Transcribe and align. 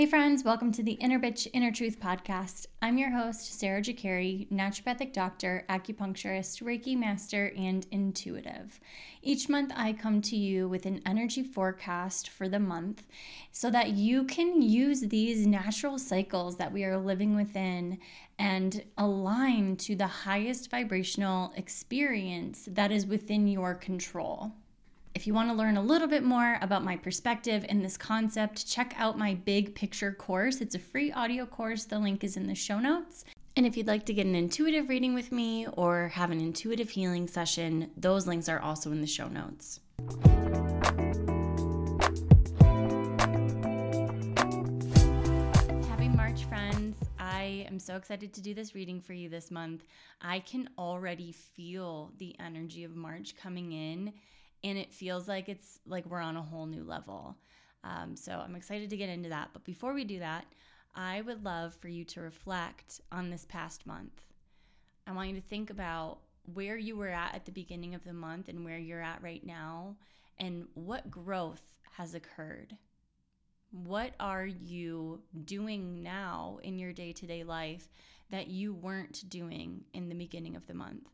Hey, 0.00 0.06
friends, 0.06 0.44
welcome 0.44 0.72
to 0.72 0.82
the 0.82 0.92
Inner 0.92 1.20
Bitch, 1.20 1.46
Inner 1.52 1.70
Truth 1.70 2.00
podcast. 2.00 2.64
I'm 2.80 2.96
your 2.96 3.10
host, 3.10 3.60
Sarah 3.60 3.82
Jakari, 3.82 4.48
naturopathic 4.48 5.12
doctor, 5.12 5.66
acupuncturist, 5.68 6.62
Reiki 6.62 6.96
master, 6.96 7.52
and 7.54 7.86
intuitive. 7.90 8.80
Each 9.20 9.50
month, 9.50 9.72
I 9.76 9.92
come 9.92 10.22
to 10.22 10.36
you 10.36 10.70
with 10.70 10.86
an 10.86 11.02
energy 11.04 11.42
forecast 11.42 12.30
for 12.30 12.48
the 12.48 12.58
month 12.58 13.06
so 13.52 13.70
that 13.72 13.90
you 13.90 14.24
can 14.24 14.62
use 14.62 15.02
these 15.02 15.46
natural 15.46 15.98
cycles 15.98 16.56
that 16.56 16.72
we 16.72 16.82
are 16.84 16.96
living 16.96 17.36
within 17.36 17.98
and 18.38 18.82
align 18.96 19.76
to 19.76 19.96
the 19.96 20.06
highest 20.06 20.70
vibrational 20.70 21.52
experience 21.56 22.66
that 22.72 22.90
is 22.90 23.04
within 23.04 23.46
your 23.46 23.74
control. 23.74 24.54
If 25.12 25.26
you 25.26 25.34
want 25.34 25.48
to 25.50 25.54
learn 25.54 25.76
a 25.76 25.82
little 25.82 26.06
bit 26.06 26.22
more 26.22 26.56
about 26.62 26.84
my 26.84 26.96
perspective 26.96 27.66
in 27.68 27.82
this 27.82 27.96
concept, 27.96 28.70
check 28.70 28.94
out 28.96 29.18
my 29.18 29.34
big 29.34 29.74
picture 29.74 30.12
course. 30.12 30.60
It's 30.60 30.76
a 30.76 30.78
free 30.78 31.10
audio 31.10 31.46
course. 31.46 31.84
The 31.84 31.98
link 31.98 32.22
is 32.22 32.36
in 32.36 32.46
the 32.46 32.54
show 32.54 32.78
notes. 32.78 33.24
And 33.56 33.66
if 33.66 33.76
you'd 33.76 33.88
like 33.88 34.06
to 34.06 34.14
get 34.14 34.26
an 34.26 34.36
intuitive 34.36 34.88
reading 34.88 35.12
with 35.12 35.32
me 35.32 35.66
or 35.72 36.08
have 36.08 36.30
an 36.30 36.40
intuitive 36.40 36.90
healing 36.90 37.26
session, 37.26 37.90
those 37.96 38.28
links 38.28 38.48
are 38.48 38.60
also 38.60 38.92
in 38.92 39.00
the 39.00 39.06
show 39.08 39.26
notes. 39.26 39.80
Happy 45.88 46.08
March, 46.08 46.44
friends. 46.44 46.96
I 47.18 47.66
am 47.66 47.80
so 47.80 47.96
excited 47.96 48.32
to 48.34 48.40
do 48.40 48.54
this 48.54 48.76
reading 48.76 49.00
for 49.00 49.12
you 49.12 49.28
this 49.28 49.50
month. 49.50 49.82
I 50.22 50.38
can 50.38 50.70
already 50.78 51.32
feel 51.32 52.12
the 52.18 52.36
energy 52.38 52.84
of 52.84 52.94
March 52.94 53.34
coming 53.36 53.72
in 53.72 54.12
and 54.62 54.78
it 54.78 54.92
feels 54.92 55.28
like 55.28 55.48
it's 55.48 55.80
like 55.86 56.06
we're 56.06 56.20
on 56.20 56.36
a 56.36 56.42
whole 56.42 56.66
new 56.66 56.84
level. 56.84 57.36
Um, 57.82 58.16
so 58.16 58.32
I'm 58.32 58.56
excited 58.56 58.90
to 58.90 58.96
get 58.96 59.08
into 59.08 59.30
that. 59.30 59.50
But 59.52 59.64
before 59.64 59.94
we 59.94 60.04
do 60.04 60.18
that, 60.18 60.44
I 60.94 61.22
would 61.22 61.44
love 61.44 61.74
for 61.76 61.88
you 61.88 62.04
to 62.06 62.20
reflect 62.20 63.00
on 63.10 63.30
this 63.30 63.46
past 63.48 63.86
month. 63.86 64.20
I 65.06 65.12
want 65.12 65.30
you 65.30 65.36
to 65.36 65.48
think 65.48 65.70
about 65.70 66.18
where 66.52 66.76
you 66.76 66.96
were 66.96 67.08
at 67.08 67.34
at 67.34 67.44
the 67.44 67.52
beginning 67.52 67.94
of 67.94 68.04
the 68.04 68.12
month 68.12 68.48
and 68.48 68.64
where 68.64 68.78
you're 68.78 69.02
at 69.02 69.22
right 69.22 69.44
now, 69.44 69.96
and 70.38 70.66
what 70.74 71.10
growth 71.10 71.62
has 71.92 72.14
occurred. 72.14 72.76
What 73.70 74.14
are 74.18 74.46
you 74.46 75.20
doing 75.44 76.02
now 76.02 76.58
in 76.62 76.78
your 76.78 76.92
day 76.92 77.12
to 77.12 77.26
day 77.26 77.44
life 77.44 77.88
that 78.30 78.48
you 78.48 78.74
weren't 78.74 79.28
doing 79.28 79.84
in 79.92 80.08
the 80.08 80.14
beginning 80.14 80.56
of 80.56 80.66
the 80.66 80.74
month? 80.74 81.08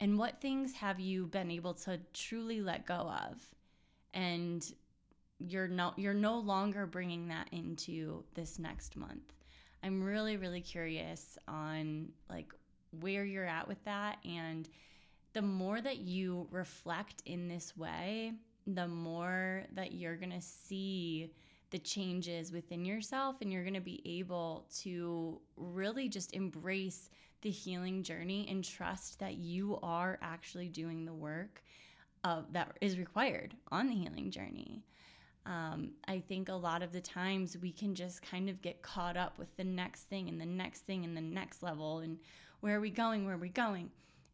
And 0.00 0.18
what 0.18 0.40
things 0.40 0.72
have 0.74 1.00
you 1.00 1.26
been 1.26 1.50
able 1.50 1.74
to 1.74 1.98
truly 2.12 2.60
let 2.60 2.86
go 2.86 2.94
of? 2.94 3.44
And 4.14 4.64
you're 5.38 5.68
no 5.68 5.92
you're 5.96 6.14
no 6.14 6.38
longer 6.38 6.86
bringing 6.86 7.28
that 7.28 7.48
into 7.52 8.24
this 8.34 8.58
next 8.58 8.96
month. 8.96 9.32
I'm 9.82 10.02
really 10.02 10.36
really 10.36 10.62
curious 10.62 11.36
on 11.46 12.08
like 12.30 12.52
where 13.00 13.24
you're 13.24 13.46
at 13.46 13.68
with 13.68 13.82
that. 13.84 14.18
And 14.24 14.68
the 15.34 15.42
more 15.42 15.80
that 15.80 15.98
you 15.98 16.48
reflect 16.50 17.22
in 17.26 17.48
this 17.48 17.76
way 17.76 18.32
the 18.66 18.88
more 18.88 19.64
that 19.74 19.92
you're 19.92 20.16
going 20.16 20.32
to 20.32 20.40
see 20.40 21.30
the 21.70 21.78
changes 21.78 22.52
within 22.52 22.84
yourself 22.84 23.36
and 23.40 23.52
you're 23.52 23.62
going 23.62 23.74
to 23.74 23.80
be 23.80 24.02
able 24.04 24.66
to 24.82 25.40
really 25.56 26.08
just 26.08 26.32
embrace 26.32 27.10
the 27.46 27.52
healing 27.52 28.02
journey 28.02 28.44
and 28.50 28.64
trust 28.64 29.20
that 29.20 29.34
you 29.36 29.78
are 29.80 30.18
actually 30.20 30.68
doing 30.68 31.04
the 31.04 31.14
work 31.14 31.62
that 32.50 32.76
is 32.80 32.98
required 32.98 33.54
on 33.70 33.86
the 33.86 33.94
healing 33.94 34.32
journey. 34.32 34.82
Um, 35.46 35.92
I 36.08 36.18
think 36.18 36.48
a 36.48 36.54
lot 36.54 36.82
of 36.82 36.90
the 36.90 37.00
times 37.00 37.56
we 37.62 37.70
can 37.70 37.94
just 37.94 38.20
kind 38.20 38.50
of 38.50 38.60
get 38.60 38.82
caught 38.82 39.16
up 39.16 39.38
with 39.38 39.56
the 39.56 39.62
next 39.62 40.08
thing 40.08 40.28
and 40.28 40.40
the 40.40 40.44
next 40.44 40.80
thing 40.80 41.04
and 41.04 41.16
the 41.16 41.20
next 41.20 41.62
level 41.62 41.98
and 41.98 42.18
where 42.62 42.76
are 42.76 42.80
we 42.80 42.90
going, 42.90 43.24
where 43.24 43.36
are 43.36 43.38
we 43.38 43.48
going? 43.48 43.92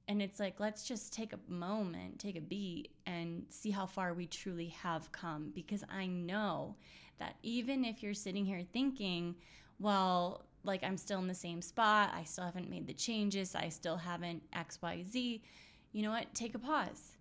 And 0.08 0.22
it's 0.22 0.41
like, 0.41 0.58
let's 0.58 0.84
just 0.84 1.12
take 1.12 1.34
a 1.34 1.53
moment, 1.53 2.19
take 2.19 2.38
a 2.38 2.41
beat, 2.41 2.92
and 3.04 3.44
see 3.50 3.70
how 3.70 3.84
far 3.84 4.14
we 4.14 4.26
truly 4.26 4.69
have 4.69 5.12
come. 5.12 5.53
Because 5.54 5.84
I 5.91 6.06
know 6.06 6.76
that 7.19 7.37
even 7.42 7.84
if 7.84 8.03
you're 8.03 8.14
sitting 8.14 8.47
here 8.47 8.62
thinking, 8.72 9.34
well, 9.78 10.47
like 10.65 10.84
I'm 10.84 10.97
still 10.97 11.19
in 11.19 11.27
the 11.27 11.34
same 11.34 11.62
spot. 11.62 12.12
I 12.15 12.25
still 12.25 12.45
haven't 12.45 12.71
made 12.71 12.87
the 12.87 12.93
changes. 12.93 13.55
I 13.55 13.69
still 13.69 13.97
haven't 13.97 14.43
XYZ. 14.53 15.41
You 15.93 16.03
know 16.03 16.11
what? 16.11 16.33
Take 16.34 16.55
a 16.55 16.59
pause. 16.59 17.17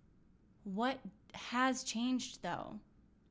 What 0.64 1.00
has 1.34 1.84
changed 1.84 2.42
though? 2.42 2.76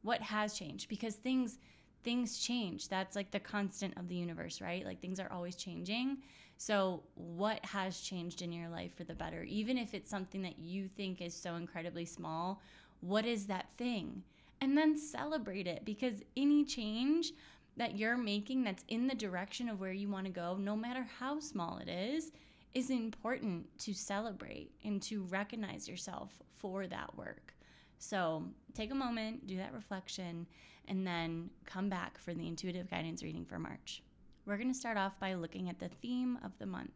What 0.02 0.20
has 0.22 0.54
changed? 0.54 0.88
Because 0.88 1.14
things 1.14 1.58
things 2.02 2.38
change. 2.38 2.88
That's 2.88 3.14
like 3.16 3.30
the 3.30 3.40
constant 3.40 3.96
of 3.98 4.08
the 4.08 4.14
universe, 4.14 4.60
right? 4.60 4.84
Like 4.84 5.00
things 5.00 5.20
are 5.20 5.30
always 5.30 5.56
changing. 5.56 6.18
So, 6.56 7.02
what 7.14 7.64
has 7.64 8.00
changed 8.00 8.42
in 8.42 8.52
your 8.52 8.68
life 8.68 8.94
for 8.94 9.04
the 9.04 9.14
better? 9.14 9.44
Even 9.44 9.78
if 9.78 9.94
it's 9.94 10.10
something 10.10 10.42
that 10.42 10.58
you 10.58 10.88
think 10.88 11.22
is 11.22 11.34
so 11.34 11.54
incredibly 11.54 12.04
small, 12.04 12.60
what 13.00 13.24
is 13.24 13.46
that 13.46 13.70
thing? 13.78 14.22
And 14.60 14.76
then 14.76 14.96
celebrate 14.96 15.66
it 15.66 15.86
because 15.86 16.22
any 16.36 16.64
change 16.66 17.32
that 17.80 17.96
you're 17.96 18.18
making 18.18 18.62
that's 18.62 18.84
in 18.88 19.06
the 19.06 19.14
direction 19.14 19.66
of 19.66 19.80
where 19.80 19.90
you 19.90 20.06
want 20.06 20.26
to 20.26 20.30
go, 20.30 20.54
no 20.60 20.76
matter 20.76 21.06
how 21.18 21.40
small 21.40 21.78
it 21.78 21.88
is, 21.88 22.30
is 22.74 22.90
important 22.90 23.66
to 23.78 23.94
celebrate 23.94 24.70
and 24.84 25.00
to 25.00 25.22
recognize 25.30 25.88
yourself 25.88 26.30
for 26.58 26.86
that 26.86 27.16
work. 27.16 27.54
So 27.98 28.44
take 28.74 28.90
a 28.90 28.94
moment, 28.94 29.46
do 29.46 29.56
that 29.56 29.72
reflection, 29.72 30.46
and 30.88 31.06
then 31.06 31.48
come 31.64 31.88
back 31.88 32.18
for 32.18 32.34
the 32.34 32.46
intuitive 32.46 32.90
guidance 32.90 33.22
reading 33.22 33.46
for 33.46 33.58
March. 33.58 34.02
We're 34.44 34.58
going 34.58 34.70
to 34.70 34.78
start 34.78 34.98
off 34.98 35.18
by 35.18 35.32
looking 35.32 35.70
at 35.70 35.78
the 35.78 35.88
theme 35.88 36.38
of 36.44 36.52
the 36.58 36.66
month. 36.66 36.90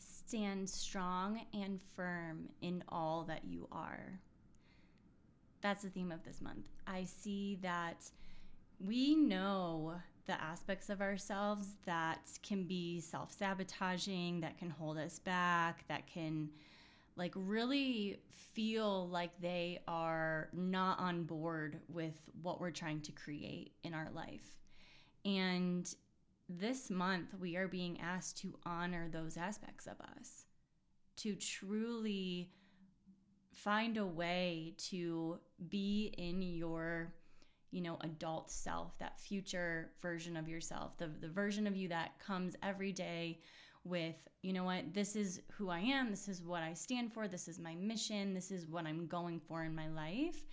Stand 0.00 0.68
strong 0.68 1.42
and 1.54 1.80
firm 1.94 2.48
in 2.62 2.82
all 2.88 3.22
that 3.28 3.44
you 3.44 3.68
are. 3.70 4.18
That's 5.60 5.84
the 5.84 5.90
theme 5.90 6.10
of 6.10 6.24
this 6.24 6.40
month. 6.40 6.66
I 6.84 7.04
see 7.04 7.60
that 7.62 8.10
we 8.78 9.14
know 9.14 9.94
the 10.26 10.40
aspects 10.40 10.90
of 10.90 11.00
ourselves 11.00 11.68
that 11.86 12.20
can 12.42 12.64
be 12.64 13.00
self 13.00 13.32
sabotaging, 13.32 14.40
that 14.40 14.58
can 14.58 14.70
hold 14.70 14.98
us 14.98 15.18
back, 15.18 15.86
that 15.88 16.06
can 16.06 16.50
like 17.16 17.32
really 17.34 18.20
feel 18.52 19.08
like 19.08 19.30
they 19.40 19.80
are 19.88 20.48
not 20.52 21.00
on 21.00 21.24
board 21.24 21.80
with 21.88 22.30
what 22.42 22.60
we're 22.60 22.70
trying 22.70 23.00
to 23.00 23.12
create 23.12 23.72
in 23.82 23.92
our 23.92 24.08
life. 24.14 24.56
And 25.24 25.92
this 26.48 26.90
month, 26.90 27.34
we 27.40 27.56
are 27.56 27.68
being 27.68 27.98
asked 28.00 28.38
to 28.38 28.56
honor 28.64 29.08
those 29.10 29.36
aspects 29.36 29.86
of 29.86 30.00
us, 30.16 30.46
to 31.16 31.34
truly 31.34 32.52
find 33.52 33.96
a 33.96 34.06
way 34.06 34.74
to 34.76 35.38
be 35.68 36.14
in 36.16 36.40
your 36.40 37.12
you 37.70 37.80
know, 37.80 37.98
adult 38.02 38.50
self, 38.50 38.98
that 38.98 39.20
future 39.20 39.90
version 40.00 40.36
of 40.36 40.48
yourself, 40.48 40.96
the, 40.98 41.08
the 41.20 41.28
version 41.28 41.66
of 41.66 41.76
you 41.76 41.88
that 41.88 42.18
comes 42.18 42.56
every 42.62 42.92
day 42.92 43.40
with, 43.84 44.16
you 44.42 44.52
know 44.52 44.64
what, 44.64 44.94
this 44.94 45.16
is 45.16 45.40
who 45.52 45.70
I 45.70 45.80
am, 45.80 46.10
this 46.10 46.28
is 46.28 46.42
what 46.42 46.62
I 46.62 46.72
stand 46.72 47.12
for, 47.12 47.28
this 47.28 47.48
is 47.48 47.58
my 47.58 47.74
mission, 47.74 48.34
this 48.34 48.50
is 48.50 48.66
what 48.66 48.86
I'm 48.86 49.06
going 49.06 49.40
for 49.40 49.64
in 49.64 49.74
my 49.74 49.88
life. 49.88 50.44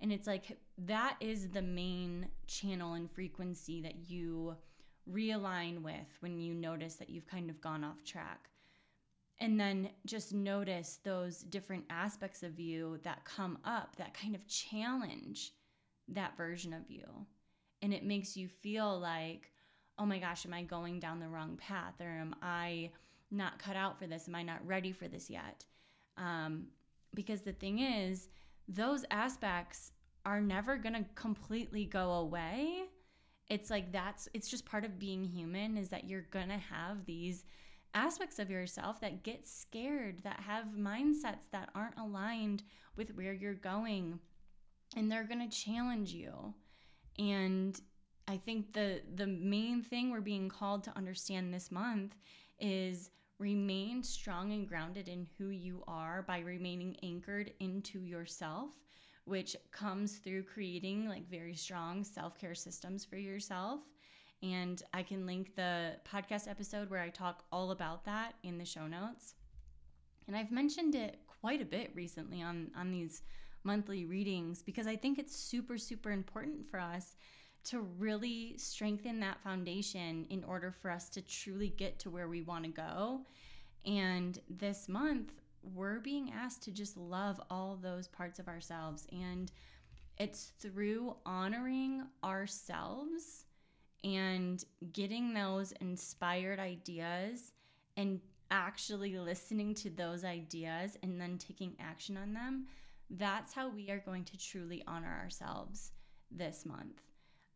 And 0.00 0.12
it's 0.12 0.26
like 0.26 0.58
that 0.86 1.16
is 1.20 1.48
the 1.48 1.62
main 1.62 2.28
channel 2.46 2.94
and 2.94 3.10
frequency 3.10 3.80
that 3.82 4.08
you 4.08 4.56
realign 5.10 5.82
with 5.82 6.16
when 6.20 6.38
you 6.38 6.54
notice 6.54 6.94
that 6.94 7.10
you've 7.10 7.26
kind 7.26 7.50
of 7.50 7.60
gone 7.60 7.82
off 7.82 8.04
track. 8.04 8.48
And 9.40 9.58
then 9.58 9.90
just 10.04 10.34
notice 10.34 10.98
those 11.04 11.38
different 11.38 11.84
aspects 11.90 12.42
of 12.42 12.58
you 12.58 12.98
that 13.04 13.24
come 13.24 13.58
up 13.64 13.96
that 13.96 14.14
kind 14.14 14.34
of 14.34 14.46
challenge 14.48 15.52
that 16.14 16.36
version 16.36 16.72
of 16.72 16.88
you. 16.88 17.04
And 17.82 17.92
it 17.92 18.04
makes 18.04 18.36
you 18.36 18.48
feel 18.48 18.98
like, 18.98 19.52
oh 19.98 20.06
my 20.06 20.18
gosh, 20.18 20.46
am 20.46 20.54
I 20.54 20.62
going 20.62 21.00
down 21.00 21.20
the 21.20 21.28
wrong 21.28 21.56
path? 21.56 21.94
Or 22.00 22.08
am 22.08 22.34
I 22.42 22.90
not 23.30 23.58
cut 23.58 23.76
out 23.76 23.98
for 23.98 24.06
this? 24.06 24.28
Am 24.28 24.34
I 24.34 24.42
not 24.42 24.66
ready 24.66 24.92
for 24.92 25.08
this 25.08 25.28
yet? 25.30 25.64
Um, 26.16 26.66
because 27.14 27.42
the 27.42 27.52
thing 27.52 27.80
is, 27.80 28.28
those 28.68 29.04
aspects 29.10 29.92
are 30.24 30.40
never 30.40 30.76
going 30.76 30.94
to 30.94 31.04
completely 31.14 31.84
go 31.84 32.12
away. 32.12 32.82
It's 33.48 33.70
like 33.70 33.92
that's, 33.92 34.28
it's 34.34 34.48
just 34.48 34.66
part 34.66 34.84
of 34.84 34.98
being 34.98 35.24
human 35.24 35.76
is 35.76 35.88
that 35.88 36.08
you're 36.08 36.26
going 36.30 36.48
to 36.48 36.58
have 36.58 37.06
these 37.06 37.44
aspects 37.94 38.38
of 38.38 38.50
yourself 38.50 39.00
that 39.00 39.22
get 39.22 39.46
scared, 39.46 40.20
that 40.24 40.40
have 40.40 40.66
mindsets 40.78 41.48
that 41.52 41.70
aren't 41.74 41.98
aligned 41.98 42.62
with 42.96 43.14
where 43.16 43.32
you're 43.32 43.54
going 43.54 44.20
and 44.98 45.10
they're 45.10 45.24
going 45.24 45.48
to 45.48 45.56
challenge 45.56 46.12
you. 46.12 46.54
And 47.18 47.80
I 48.26 48.36
think 48.36 48.72
the 48.72 49.00
the 49.14 49.26
main 49.26 49.82
thing 49.82 50.10
we're 50.10 50.20
being 50.20 50.48
called 50.48 50.84
to 50.84 50.96
understand 50.96 51.54
this 51.54 51.70
month 51.70 52.16
is 52.58 53.10
remain 53.38 54.02
strong 54.02 54.52
and 54.52 54.68
grounded 54.68 55.08
in 55.08 55.26
who 55.38 55.48
you 55.50 55.84
are 55.86 56.22
by 56.22 56.40
remaining 56.40 56.96
anchored 57.02 57.52
into 57.60 58.00
yourself, 58.00 58.70
which 59.24 59.56
comes 59.70 60.18
through 60.18 60.42
creating 60.42 61.08
like 61.08 61.30
very 61.30 61.54
strong 61.54 62.04
self-care 62.04 62.54
systems 62.54 63.04
for 63.04 63.16
yourself 63.16 63.80
And 64.42 64.82
I 64.94 65.02
can 65.02 65.26
link 65.26 65.54
the 65.56 65.96
podcast 66.10 66.48
episode 66.48 66.90
where 66.90 67.00
I 67.00 67.08
talk 67.08 67.44
all 67.50 67.70
about 67.72 68.04
that 68.04 68.34
in 68.42 68.58
the 68.58 68.64
show 68.64 68.86
notes. 68.86 69.34
And 70.26 70.36
I've 70.36 70.52
mentioned 70.52 70.94
it 70.94 71.18
quite 71.40 71.60
a 71.60 71.64
bit 71.64 71.90
recently 71.94 72.42
on, 72.42 72.70
on 72.76 72.90
these 72.90 73.22
monthly 73.68 74.06
readings 74.06 74.62
because 74.62 74.86
I 74.86 74.96
think 74.96 75.18
it's 75.18 75.36
super, 75.36 75.76
super 75.76 76.10
important 76.10 76.66
for 76.70 76.80
us 76.80 77.16
to 77.64 77.80
really 77.98 78.56
strengthen 78.56 79.20
that 79.20 79.42
foundation 79.42 80.26
in 80.30 80.42
order 80.44 80.72
for 80.72 80.90
us 80.90 81.10
to 81.10 81.20
truly 81.20 81.68
get 81.68 81.98
to 81.98 82.08
where 82.08 82.28
we 82.28 82.40
want 82.40 82.64
to 82.64 82.70
go. 82.70 83.20
And 83.84 84.38
this 84.48 84.88
month, 84.88 85.32
we're 85.74 86.00
being 86.00 86.32
asked 86.32 86.62
to 86.62 86.70
just 86.70 86.96
love 86.96 87.38
all 87.50 87.76
those 87.76 88.08
parts 88.08 88.38
of 88.38 88.48
ourselves. 88.48 89.06
And 89.12 89.52
it's 90.16 90.52
through 90.60 91.14
honoring 91.26 92.04
ourselves 92.24 93.44
and 94.02 94.64
getting 94.94 95.34
those 95.34 95.72
inspired 95.82 96.58
ideas 96.58 97.52
and 97.98 98.18
actually 98.50 99.18
listening 99.18 99.74
to 99.74 99.90
those 99.90 100.24
ideas 100.24 100.96
and 101.02 101.20
then 101.20 101.36
taking 101.36 101.76
action 101.78 102.16
on 102.16 102.32
them. 102.32 102.66
That's 103.10 103.52
how 103.52 103.68
we 103.68 103.90
are 103.90 104.02
going 104.04 104.24
to 104.24 104.38
truly 104.38 104.82
honor 104.86 105.20
ourselves 105.22 105.92
this 106.30 106.66
month. 106.66 107.00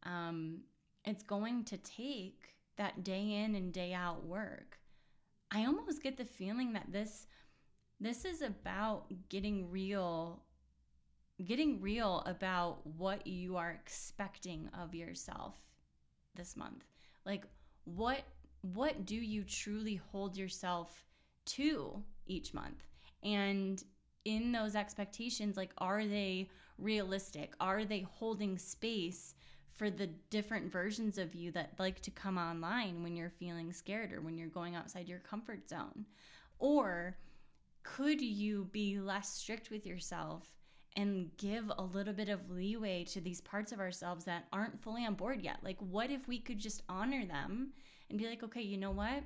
Um, 0.04 0.60
it's 1.04 1.22
going 1.22 1.64
to 1.64 1.76
take 1.78 2.54
that 2.76 3.04
day 3.04 3.42
in 3.44 3.54
and 3.54 3.72
day 3.72 3.92
out 3.92 4.24
work. 4.24 4.78
I 5.50 5.66
almost 5.66 6.02
get 6.02 6.16
the 6.16 6.24
feeling 6.24 6.72
that 6.72 6.90
this 6.90 7.26
this 8.00 8.24
is 8.24 8.42
about 8.42 9.04
getting 9.28 9.70
real 9.70 10.42
getting 11.44 11.80
real 11.80 12.22
about 12.26 12.86
what 12.96 13.26
you 13.26 13.56
are 13.56 13.70
expecting 13.70 14.68
of 14.80 14.94
yourself 14.94 15.56
this 16.34 16.56
month. 16.56 16.84
Like 17.26 17.44
what 17.84 18.22
what 18.62 19.04
do 19.04 19.16
you 19.16 19.44
truly 19.44 19.96
hold 20.10 20.36
yourself 20.36 21.04
to 21.44 22.02
each 22.26 22.54
month? 22.54 22.86
And 23.22 23.82
in 24.24 24.52
those 24.52 24.74
expectations, 24.74 25.56
like 25.56 25.72
are 25.78 26.06
they 26.06 26.48
realistic? 26.78 27.54
Are 27.60 27.84
they 27.84 28.06
holding 28.18 28.58
space 28.58 29.34
for 29.72 29.90
the 29.90 30.08
different 30.30 30.70
versions 30.70 31.18
of 31.18 31.34
you 31.34 31.50
that 31.52 31.72
like 31.78 32.00
to 32.00 32.10
come 32.10 32.38
online 32.38 33.02
when 33.02 33.16
you're 33.16 33.30
feeling 33.30 33.72
scared 33.72 34.12
or 34.12 34.20
when 34.20 34.36
you're 34.36 34.48
going 34.48 34.76
outside 34.76 35.08
your 35.08 35.18
comfort 35.20 35.68
zone? 35.68 36.06
Or 36.58 37.16
could 37.82 38.20
you 38.20 38.68
be 38.70 38.98
less 39.00 39.28
strict 39.28 39.70
with 39.70 39.86
yourself 39.86 40.44
and 40.94 41.30
give 41.38 41.72
a 41.76 41.82
little 41.82 42.12
bit 42.12 42.28
of 42.28 42.50
leeway 42.50 43.04
to 43.04 43.20
these 43.20 43.40
parts 43.40 43.72
of 43.72 43.80
ourselves 43.80 44.24
that 44.26 44.44
aren't 44.52 44.80
fully 44.80 45.06
on 45.06 45.14
board 45.14 45.42
yet? 45.42 45.58
Like, 45.62 45.78
what 45.80 46.10
if 46.10 46.28
we 46.28 46.38
could 46.38 46.58
just 46.58 46.82
honor 46.88 47.24
them 47.24 47.72
and 48.10 48.18
be 48.18 48.28
like, 48.28 48.42
okay, 48.42 48.60
you 48.60 48.76
know 48.76 48.90
what? 48.90 49.24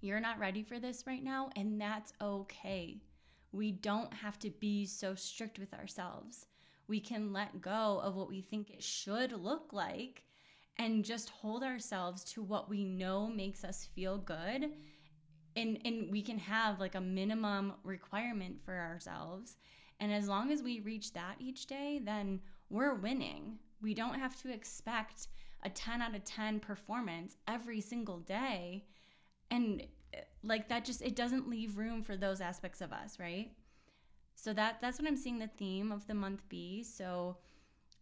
You're 0.00 0.20
not 0.20 0.38
ready 0.38 0.62
for 0.62 0.80
this 0.80 1.04
right 1.06 1.22
now, 1.22 1.50
and 1.56 1.78
that's 1.78 2.14
okay. 2.22 3.02
We 3.52 3.72
don't 3.72 4.12
have 4.14 4.38
to 4.40 4.50
be 4.50 4.86
so 4.86 5.14
strict 5.14 5.58
with 5.58 5.74
ourselves. 5.74 6.46
We 6.88 7.00
can 7.00 7.32
let 7.32 7.60
go 7.60 8.00
of 8.02 8.16
what 8.16 8.28
we 8.28 8.40
think 8.40 8.70
it 8.70 8.82
should 8.82 9.32
look 9.32 9.72
like 9.72 10.24
and 10.78 11.04
just 11.04 11.30
hold 11.30 11.62
ourselves 11.62 12.24
to 12.24 12.42
what 12.42 12.70
we 12.70 12.84
know 12.84 13.26
makes 13.26 13.64
us 13.64 13.88
feel 13.94 14.18
good. 14.18 14.70
And 15.56 15.78
and 15.84 16.10
we 16.10 16.22
can 16.22 16.38
have 16.38 16.80
like 16.80 16.94
a 16.94 17.00
minimum 17.00 17.74
requirement 17.82 18.60
for 18.64 18.74
ourselves. 18.74 19.56
And 19.98 20.12
as 20.12 20.28
long 20.28 20.50
as 20.50 20.62
we 20.62 20.80
reach 20.80 21.12
that 21.12 21.36
each 21.38 21.66
day 21.66 22.00
then 22.02 22.40
we're 22.70 22.94
winning. 22.94 23.58
We 23.82 23.94
don't 23.94 24.18
have 24.18 24.40
to 24.42 24.52
expect 24.52 25.28
a 25.62 25.70
10 25.70 26.00
out 26.00 26.14
of 26.14 26.24
10 26.24 26.60
performance 26.60 27.36
every 27.46 27.80
single 27.80 28.20
day. 28.20 28.84
And 29.50 29.82
like 30.42 30.68
that 30.68 30.84
just 30.84 31.02
it 31.02 31.14
doesn't 31.14 31.48
leave 31.48 31.76
room 31.76 32.02
for 32.02 32.16
those 32.16 32.40
aspects 32.40 32.80
of 32.80 32.92
us 32.92 33.18
right 33.18 33.52
so 34.40 34.54
that 34.54 34.78
that's 34.80 34.98
what 34.98 35.06
I'm 35.06 35.18
seeing 35.18 35.38
the 35.38 35.48
theme 35.48 35.92
of 35.92 36.06
the 36.06 36.14
month 36.14 36.48
be. 36.48 36.82
So 36.82 37.36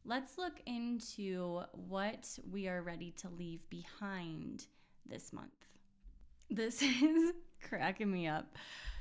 let's 0.05 0.39
look 0.39 0.61
into 0.67 1.63
what 1.73 2.29
we 2.51 2.69
are 2.69 2.83
ready 2.83 3.13
to 3.23 3.29
leave 3.29 3.69
behind 3.69 4.67
this 5.05 5.33
month. 5.33 5.67
This 6.49 6.81
is 7.03 7.33
cracking 7.61 8.11
me 8.11 8.29
up. 8.29 8.57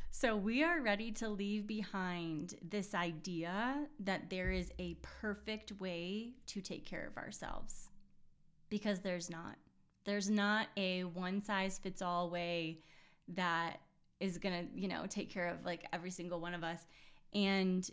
So, 0.10 0.36
we 0.36 0.64
are 0.64 0.82
ready 0.82 1.12
to 1.12 1.30
leave 1.30 1.68
behind 1.68 2.56
this 2.68 2.96
idea 2.96 3.86
that 4.00 4.32
there 4.32 4.52
is 4.52 4.72
a 4.80 4.96
perfect 5.02 5.74
way 5.80 6.32
to 6.48 6.62
take 6.62 6.86
care 6.86 7.06
of 7.06 7.18
ourselves 7.18 7.90
because 8.70 9.02
there's 9.02 9.30
not. 9.30 9.58
There's 10.06 10.30
not 10.30 10.70
a 10.76 11.04
one 11.04 11.44
size 11.44 11.78
fits 11.78 12.02
all 12.02 12.32
way 12.32 12.80
that 13.36 13.80
is 14.20 14.38
going 14.38 14.68
to, 14.68 14.80
you 14.80 14.88
know, 14.88 15.06
take 15.08 15.32
care 15.32 15.48
of 15.48 15.64
like 15.66 15.88
every 15.94 16.12
single 16.12 16.40
one 16.40 16.54
of 16.54 16.64
us. 16.64 16.86
And 17.34 17.90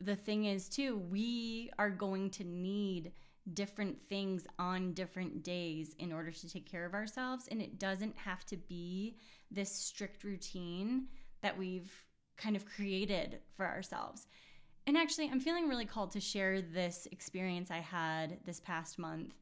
the 0.00 0.16
thing 0.16 0.44
is, 0.46 0.68
too, 0.68 0.98
we 1.10 1.70
are 1.78 1.90
going 1.90 2.30
to 2.30 2.44
need 2.44 3.12
different 3.54 3.96
things 4.08 4.46
on 4.58 4.92
different 4.92 5.42
days 5.42 5.94
in 5.98 6.12
order 6.12 6.30
to 6.30 6.50
take 6.50 6.70
care 6.70 6.84
of 6.84 6.94
ourselves. 6.94 7.48
And 7.50 7.62
it 7.62 7.78
doesn't 7.78 8.16
have 8.16 8.44
to 8.46 8.56
be 8.56 9.16
this 9.50 9.70
strict 9.70 10.24
routine 10.24 11.06
that 11.42 11.56
we've 11.56 11.92
kind 12.36 12.56
of 12.56 12.66
created 12.66 13.40
for 13.56 13.66
ourselves. 13.66 14.26
And 14.86 14.96
actually, 14.96 15.28
I'm 15.28 15.40
feeling 15.40 15.68
really 15.68 15.84
called 15.84 16.12
to 16.12 16.20
share 16.20 16.60
this 16.60 17.08
experience 17.10 17.70
I 17.70 17.78
had 17.78 18.38
this 18.44 18.60
past 18.60 18.98
month 18.98 19.34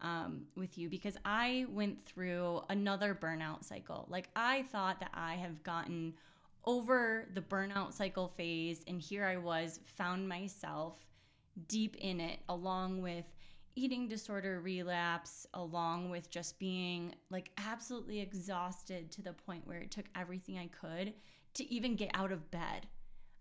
um, 0.00 0.42
with 0.56 0.78
you 0.78 0.88
because 0.88 1.16
I 1.24 1.66
went 1.70 2.04
through 2.04 2.62
another 2.68 3.14
burnout 3.14 3.64
cycle. 3.64 4.06
Like, 4.08 4.28
I 4.36 4.62
thought 4.62 5.00
that 5.00 5.10
I 5.14 5.34
have 5.34 5.62
gotten 5.62 6.14
over 6.64 7.26
the 7.34 7.40
burnout 7.40 7.92
cycle 7.92 8.28
phase. 8.36 8.82
And 8.86 9.00
here 9.00 9.24
I 9.24 9.36
was, 9.36 9.80
found 9.96 10.28
myself 10.28 10.94
deep 11.66 11.96
in 11.96 12.20
it, 12.20 12.40
along 12.48 13.02
with 13.02 13.24
eating 13.74 14.08
disorder 14.08 14.60
relapse, 14.60 15.46
along 15.54 16.10
with 16.10 16.30
just 16.30 16.58
being 16.58 17.14
like 17.30 17.50
absolutely 17.66 18.20
exhausted 18.20 19.10
to 19.12 19.22
the 19.22 19.32
point 19.32 19.66
where 19.66 19.78
it 19.78 19.90
took 19.90 20.06
everything 20.16 20.58
I 20.58 20.66
could 20.66 21.14
to 21.54 21.72
even 21.72 21.96
get 21.96 22.10
out 22.14 22.32
of 22.32 22.50
bed. 22.50 22.86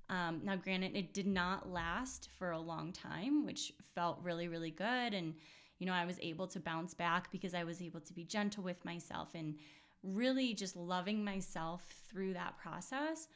Um, 0.10 0.42
now, 0.44 0.56
granted, 0.56 0.96
it 0.96 1.14
did 1.14 1.28
not 1.28 1.70
last 1.70 2.30
for 2.38 2.52
a 2.52 2.60
long 2.60 2.94
time, 2.94 3.46
which 3.46 3.74
felt 3.94 4.20
really, 4.24 4.48
really 4.48 4.72
good. 4.72 5.14
And, 5.14 5.34
you 5.80 5.86
know, 5.86 5.94
I 5.94 6.06
was 6.06 6.20
able 6.22 6.48
to 6.48 6.60
bounce 6.60 6.94
back 6.94 7.32
because 7.32 7.54
I 7.54 7.64
was 7.64 7.82
able 7.82 8.00
to 8.02 8.14
be 8.14 8.24
gentle 8.24 8.64
with 8.64 8.84
myself 8.86 9.30
and 9.36 9.56
really 10.04 10.54
just 10.54 10.76
loving 10.76 11.24
myself 11.24 11.86
through 12.10 12.34
that 12.34 12.58
process. 12.58 13.28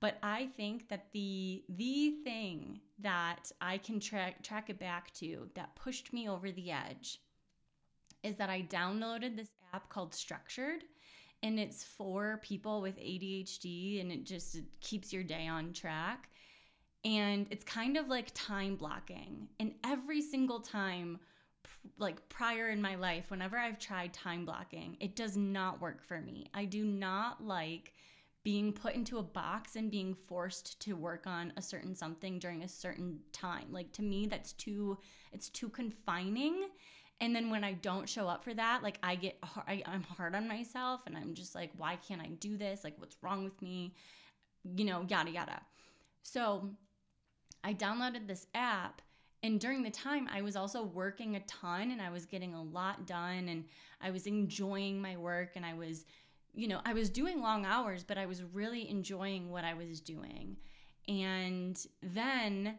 But 0.00 0.16
i 0.22 0.46
think 0.56 0.88
that 0.88 1.12
the 1.12 1.62
the 1.68 2.14
thing 2.24 2.80
that 3.00 3.52
i 3.60 3.76
can 3.76 4.00
track 4.00 4.42
track 4.42 4.70
it 4.70 4.78
back 4.78 5.12
to 5.12 5.46
that 5.54 5.76
pushed 5.76 6.14
me 6.14 6.26
over 6.26 6.50
the 6.50 6.70
edge 6.70 7.20
is 8.22 8.36
that 8.36 8.48
i 8.48 8.62
downloaded 8.62 9.36
this 9.36 9.50
app 9.74 9.90
called 9.90 10.14
structured 10.14 10.84
and 11.42 11.58
it's 11.58 11.82
for 11.84 12.38
people 12.42 12.80
with 12.80 12.98
ADHD 12.98 14.00
and 14.00 14.12
it 14.12 14.24
just 14.24 14.56
it 14.56 14.64
keeps 14.80 15.12
your 15.12 15.22
day 15.22 15.46
on 15.46 15.72
track. 15.72 16.28
And 17.04 17.46
it's 17.50 17.64
kind 17.64 17.96
of 17.96 18.08
like 18.08 18.30
time 18.34 18.76
blocking. 18.76 19.48
And 19.58 19.72
every 19.84 20.20
single 20.20 20.60
time 20.60 21.18
like 21.98 22.28
prior 22.28 22.68
in 22.68 22.80
my 22.80 22.94
life, 22.94 23.30
whenever 23.30 23.56
I've 23.58 23.78
tried 23.78 24.12
time 24.12 24.44
blocking, 24.44 24.96
it 25.00 25.16
does 25.16 25.36
not 25.36 25.80
work 25.80 26.02
for 26.02 26.20
me. 26.20 26.46
I 26.54 26.64
do 26.64 26.84
not 26.84 27.44
like 27.44 27.92
being 28.42 28.72
put 28.72 28.94
into 28.94 29.18
a 29.18 29.22
box 29.22 29.76
and 29.76 29.90
being 29.90 30.14
forced 30.14 30.80
to 30.80 30.94
work 30.94 31.26
on 31.26 31.52
a 31.56 31.62
certain 31.62 31.94
something 31.94 32.38
during 32.38 32.62
a 32.62 32.68
certain 32.68 33.18
time. 33.32 33.66
Like 33.70 33.92
to 33.92 34.02
me 34.02 34.26
that's 34.26 34.52
too 34.54 34.98
it's 35.32 35.48
too 35.50 35.68
confining. 35.68 36.68
And 37.22 37.36
then 37.36 37.50
when 37.50 37.64
I 37.64 37.74
don't 37.74 38.08
show 38.08 38.26
up 38.28 38.42
for 38.42 38.54
that, 38.54 38.82
like 38.82 38.98
I 39.02 39.14
get 39.14 39.38
I, 39.66 39.82
I'm 39.84 40.02
hard 40.02 40.34
on 40.34 40.48
myself 40.48 41.02
and 41.06 41.16
I'm 41.16 41.34
just 41.34 41.54
like 41.54 41.70
why 41.76 41.96
can't 41.96 42.22
I 42.22 42.28
do 42.28 42.56
this? 42.56 42.82
Like 42.82 42.94
what's 42.98 43.16
wrong 43.22 43.44
with 43.44 43.60
me? 43.60 43.94
You 44.76 44.86
know, 44.86 45.04
yada 45.08 45.30
yada. 45.30 45.60
So 46.22 46.70
I 47.62 47.74
downloaded 47.74 48.26
this 48.26 48.46
app 48.54 49.02
and 49.42 49.60
during 49.60 49.82
the 49.82 49.90
time 49.90 50.28
i 50.32 50.42
was 50.42 50.56
also 50.56 50.82
working 50.82 51.36
a 51.36 51.40
ton 51.40 51.90
and 51.90 52.00
i 52.00 52.10
was 52.10 52.26
getting 52.26 52.54
a 52.54 52.62
lot 52.62 53.06
done 53.06 53.48
and 53.48 53.64
i 54.00 54.10
was 54.10 54.26
enjoying 54.26 55.00
my 55.00 55.16
work 55.16 55.52
and 55.56 55.64
i 55.64 55.74
was 55.74 56.04
you 56.54 56.68
know 56.68 56.80
i 56.84 56.92
was 56.92 57.08
doing 57.10 57.40
long 57.40 57.64
hours 57.64 58.04
but 58.04 58.18
i 58.18 58.26
was 58.26 58.42
really 58.52 58.88
enjoying 58.88 59.50
what 59.50 59.64
i 59.64 59.74
was 59.74 60.00
doing. 60.00 60.56
And 61.08 61.84
then 62.02 62.78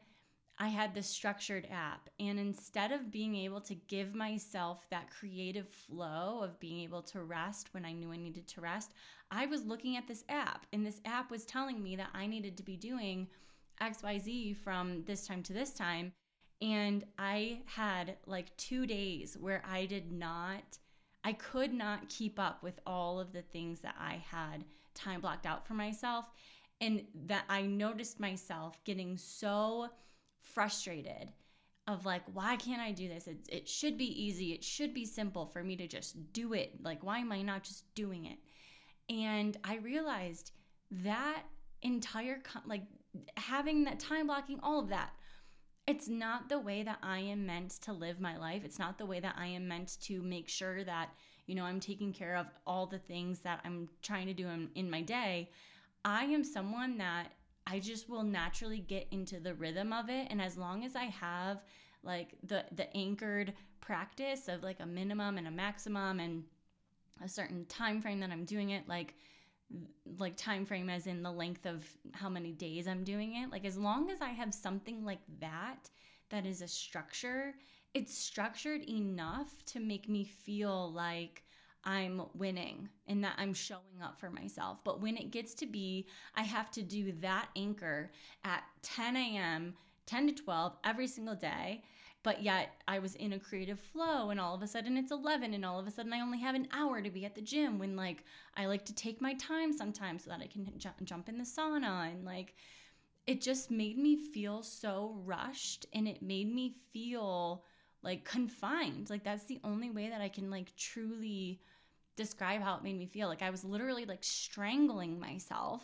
i 0.57 0.67
had 0.67 0.93
this 0.93 1.07
structured 1.07 1.67
app 1.71 2.09
and 2.19 2.39
instead 2.39 2.91
of 2.91 3.11
being 3.11 3.35
able 3.35 3.59
to 3.61 3.75
give 3.75 4.13
myself 4.13 4.85
that 4.89 5.09
creative 5.09 5.67
flow 5.67 6.41
of 6.43 6.59
being 6.59 6.81
able 6.81 7.01
to 7.01 7.23
rest 7.23 7.73
when 7.73 7.83
i 7.83 7.91
knew 7.91 8.11
i 8.11 8.17
needed 8.17 8.47
to 8.47 8.61
rest 8.61 8.93
i 9.31 9.45
was 9.45 9.65
looking 9.65 9.97
at 9.97 10.07
this 10.07 10.23
app 10.29 10.65
and 10.71 10.85
this 10.85 11.01
app 11.05 11.31
was 11.31 11.45
telling 11.45 11.81
me 11.81 11.95
that 11.95 12.09
i 12.13 12.27
needed 12.27 12.55
to 12.55 12.63
be 12.63 12.77
doing 12.77 13.27
xyz 13.81 14.55
from 14.55 15.03
this 15.05 15.25
time 15.25 15.41
to 15.41 15.53
this 15.53 15.71
time 15.73 16.13
and 16.61 17.03
I 17.17 17.61
had 17.65 18.17
like 18.25 18.55
two 18.57 18.85
days 18.85 19.37
where 19.39 19.63
I 19.67 19.85
did 19.85 20.11
not, 20.11 20.77
I 21.23 21.33
could 21.33 21.73
not 21.73 22.09
keep 22.09 22.39
up 22.39 22.61
with 22.61 22.79
all 22.85 23.19
of 23.19 23.33
the 23.33 23.41
things 23.41 23.79
that 23.79 23.95
I 23.99 24.23
had 24.29 24.63
time 24.93 25.21
blocked 25.21 25.45
out 25.45 25.65
for 25.65 25.73
myself. 25.73 26.25
And 26.79 27.03
that 27.27 27.43
I 27.47 27.61
noticed 27.61 28.19
myself 28.19 28.83
getting 28.85 29.15
so 29.15 29.89
frustrated 30.41 31.29
of 31.87 32.05
like, 32.07 32.23
why 32.33 32.55
can't 32.55 32.81
I 32.81 32.91
do 32.91 33.07
this? 33.07 33.27
It, 33.27 33.47
it 33.49 33.69
should 33.69 33.99
be 33.99 34.23
easy. 34.23 34.53
It 34.53 34.63
should 34.63 34.91
be 34.93 35.05
simple 35.05 35.45
for 35.45 35.63
me 35.63 35.75
to 35.75 35.87
just 35.87 36.33
do 36.33 36.53
it. 36.53 36.81
Like, 36.81 37.03
why 37.03 37.19
am 37.19 37.31
I 37.31 37.43
not 37.43 37.63
just 37.63 37.93
doing 37.93 38.25
it? 38.25 38.39
And 39.13 39.57
I 39.63 39.77
realized 39.77 40.51
that 41.03 41.43
entire, 41.83 42.41
like, 42.65 42.83
having 43.37 43.83
that 43.83 43.99
time 43.99 44.27
blocking, 44.27 44.59
all 44.63 44.79
of 44.79 44.89
that, 44.89 45.11
it's 45.91 46.07
not 46.07 46.47
the 46.47 46.57
way 46.57 46.83
that 46.83 46.99
I 47.03 47.19
am 47.19 47.45
meant 47.45 47.71
to 47.81 47.91
live 47.91 48.21
my 48.21 48.37
life. 48.37 48.63
It's 48.63 48.79
not 48.79 48.97
the 48.97 49.05
way 49.05 49.19
that 49.19 49.35
I 49.37 49.47
am 49.47 49.67
meant 49.67 49.97
to 50.03 50.21
make 50.21 50.47
sure 50.47 50.85
that, 50.85 51.09
you 51.47 51.53
know, 51.53 51.65
I'm 51.65 51.81
taking 51.81 52.13
care 52.13 52.37
of 52.37 52.47
all 52.65 52.85
the 52.85 52.97
things 52.97 53.39
that 53.39 53.59
I'm 53.65 53.89
trying 54.01 54.27
to 54.27 54.33
do 54.33 54.47
in, 54.47 54.69
in 54.75 54.89
my 54.89 55.01
day. 55.01 55.49
I 56.05 56.23
am 56.23 56.45
someone 56.45 56.97
that 56.99 57.33
I 57.67 57.79
just 57.79 58.09
will 58.09 58.23
naturally 58.23 58.79
get 58.79 59.05
into 59.11 59.41
the 59.41 59.53
rhythm 59.53 59.91
of 59.91 60.09
it. 60.09 60.27
And 60.29 60.41
as 60.41 60.57
long 60.57 60.85
as 60.85 60.95
I 60.95 61.05
have 61.05 61.61
like 62.03 62.35
the 62.41 62.63
the 62.71 62.87
anchored 62.95 63.53
practice 63.81 64.47
of 64.47 64.63
like 64.63 64.79
a 64.79 64.85
minimum 64.85 65.37
and 65.37 65.47
a 65.47 65.51
maximum 65.51 66.21
and 66.21 66.45
a 67.21 67.27
certain 67.27 67.65
time 67.65 68.01
frame 68.01 68.21
that 68.21 68.31
I'm 68.31 68.45
doing 68.45 68.69
it, 68.69 68.87
like 68.87 69.13
like 70.17 70.35
time 70.35 70.65
frame 70.65 70.89
as 70.89 71.07
in 71.07 71.23
the 71.23 71.31
length 71.31 71.65
of 71.65 71.85
how 72.13 72.29
many 72.29 72.51
days 72.51 72.87
I'm 72.87 73.03
doing 73.03 73.35
it. 73.35 73.51
Like 73.51 73.65
as 73.65 73.77
long 73.77 74.09
as 74.09 74.21
I 74.21 74.29
have 74.29 74.53
something 74.53 75.03
like 75.05 75.21
that 75.39 75.89
that 76.29 76.45
is 76.45 76.61
a 76.61 76.67
structure, 76.67 77.53
it's 77.93 78.17
structured 78.17 78.87
enough 78.89 79.63
to 79.67 79.79
make 79.79 80.07
me 80.07 80.23
feel 80.23 80.91
like 80.91 81.43
I'm 81.83 82.23
winning 82.35 82.89
and 83.07 83.23
that 83.23 83.35
I'm 83.37 83.53
showing 83.53 84.01
up 84.03 84.19
for 84.19 84.29
myself. 84.29 84.83
But 84.83 85.01
when 85.01 85.17
it 85.17 85.31
gets 85.31 85.53
to 85.55 85.65
be, 85.65 86.07
I 86.35 86.43
have 86.43 86.69
to 86.71 86.83
do 86.83 87.11
that 87.21 87.49
anchor 87.55 88.11
at 88.43 88.63
10 88.83 89.15
a.m., 89.15 89.73
10 90.05 90.27
to 90.27 90.33
12 90.33 90.77
every 90.83 91.07
single 91.07 91.35
day. 91.35 91.83
But 92.23 92.43
yet 92.43 92.81
I 92.87 92.99
was 92.99 93.15
in 93.15 93.33
a 93.33 93.39
creative 93.39 93.79
flow, 93.79 94.29
and 94.29 94.39
all 94.39 94.53
of 94.53 94.61
a 94.61 94.67
sudden 94.67 94.97
it's 94.97 95.11
11, 95.11 95.53
and 95.53 95.65
all 95.65 95.79
of 95.79 95.87
a 95.87 95.91
sudden 95.91 96.13
I 96.13 96.21
only 96.21 96.39
have 96.39 96.55
an 96.55 96.67
hour 96.71 97.01
to 97.01 97.09
be 97.09 97.25
at 97.25 97.33
the 97.35 97.41
gym 97.41 97.79
when, 97.79 97.95
like, 97.95 98.23
I 98.55 98.67
like 98.67 98.85
to 98.85 98.95
take 98.95 99.21
my 99.21 99.33
time 99.35 99.73
sometimes 99.73 100.23
so 100.23 100.29
that 100.29 100.41
I 100.41 100.47
can 100.47 100.71
j- 100.77 100.89
jump 101.03 101.29
in 101.29 101.37
the 101.37 101.43
sauna. 101.43 102.11
And, 102.11 102.23
like, 102.23 102.55
it 103.27 103.41
just 103.41 103.71
made 103.71 103.97
me 103.97 104.15
feel 104.15 104.61
so 104.63 105.15
rushed, 105.25 105.87
and 105.93 106.07
it 106.07 106.21
made 106.21 106.53
me 106.53 106.75
feel 106.93 107.63
like 108.03 108.23
confined. 108.25 109.09
Like, 109.09 109.23
that's 109.23 109.45
the 109.45 109.59
only 109.63 109.89
way 109.89 110.09
that 110.09 110.21
I 110.21 110.29
can, 110.29 110.51
like, 110.51 110.75
truly 110.75 111.61
describe 112.15 112.61
how 112.61 112.75
it 112.75 112.83
made 112.83 112.97
me 112.97 113.05
feel. 113.05 113.27
Like 113.27 113.41
I 113.41 113.49
was 113.49 113.63
literally 113.63 114.05
like 114.05 114.23
strangling 114.23 115.19
myself 115.19 115.83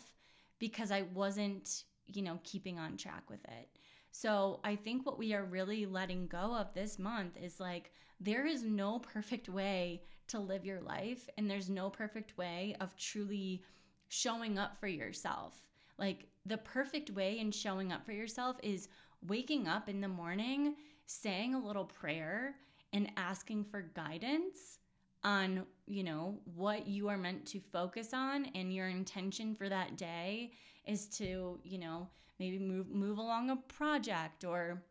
because 0.58 0.90
I 0.90 1.02
wasn't, 1.14 1.84
you 2.06 2.22
know, 2.22 2.38
keeping 2.44 2.78
on 2.78 2.96
track 2.96 3.28
with 3.28 3.44
it. 3.44 3.68
So 4.10 4.60
I 4.64 4.76
think 4.76 5.04
what 5.04 5.18
we 5.18 5.34
are 5.34 5.44
really 5.44 5.86
letting 5.86 6.26
go 6.26 6.54
of 6.54 6.74
this 6.74 6.98
month 6.98 7.36
is 7.36 7.60
like 7.60 7.92
there 8.20 8.46
is 8.46 8.64
no 8.64 8.98
perfect 8.98 9.48
way 9.48 10.02
to 10.28 10.38
live 10.38 10.64
your 10.64 10.80
life 10.80 11.28
and 11.36 11.50
there's 11.50 11.70
no 11.70 11.88
perfect 11.88 12.36
way 12.36 12.76
of 12.80 12.96
truly 12.96 13.62
showing 14.08 14.58
up 14.58 14.78
for 14.78 14.88
yourself. 14.88 15.62
Like 15.98 16.26
the 16.46 16.58
perfect 16.58 17.10
way 17.10 17.38
in 17.38 17.50
showing 17.50 17.92
up 17.92 18.04
for 18.04 18.12
yourself 18.12 18.56
is 18.62 18.88
waking 19.26 19.66
up 19.66 19.88
in 19.88 20.00
the 20.00 20.08
morning, 20.08 20.76
saying 21.06 21.54
a 21.54 21.64
little 21.64 21.84
prayer 21.84 22.56
and 22.92 23.10
asking 23.16 23.64
for 23.64 23.82
guidance 23.94 24.78
on, 25.24 25.66
you 25.86 26.04
know, 26.04 26.38
what 26.54 26.86
you 26.86 27.08
are 27.08 27.18
meant 27.18 27.44
to 27.46 27.60
focus 27.60 28.14
on 28.14 28.46
and 28.54 28.72
your 28.72 28.88
intention 28.88 29.54
for 29.54 29.68
that 29.68 29.96
day 29.96 30.52
is 30.86 31.06
to, 31.08 31.58
you 31.64 31.78
know, 31.78 32.08
maybe 32.38 32.58
move 32.58 32.88
move 32.88 33.18
along 33.18 33.50
a 33.50 33.56
project 33.56 34.44
or 34.44 34.82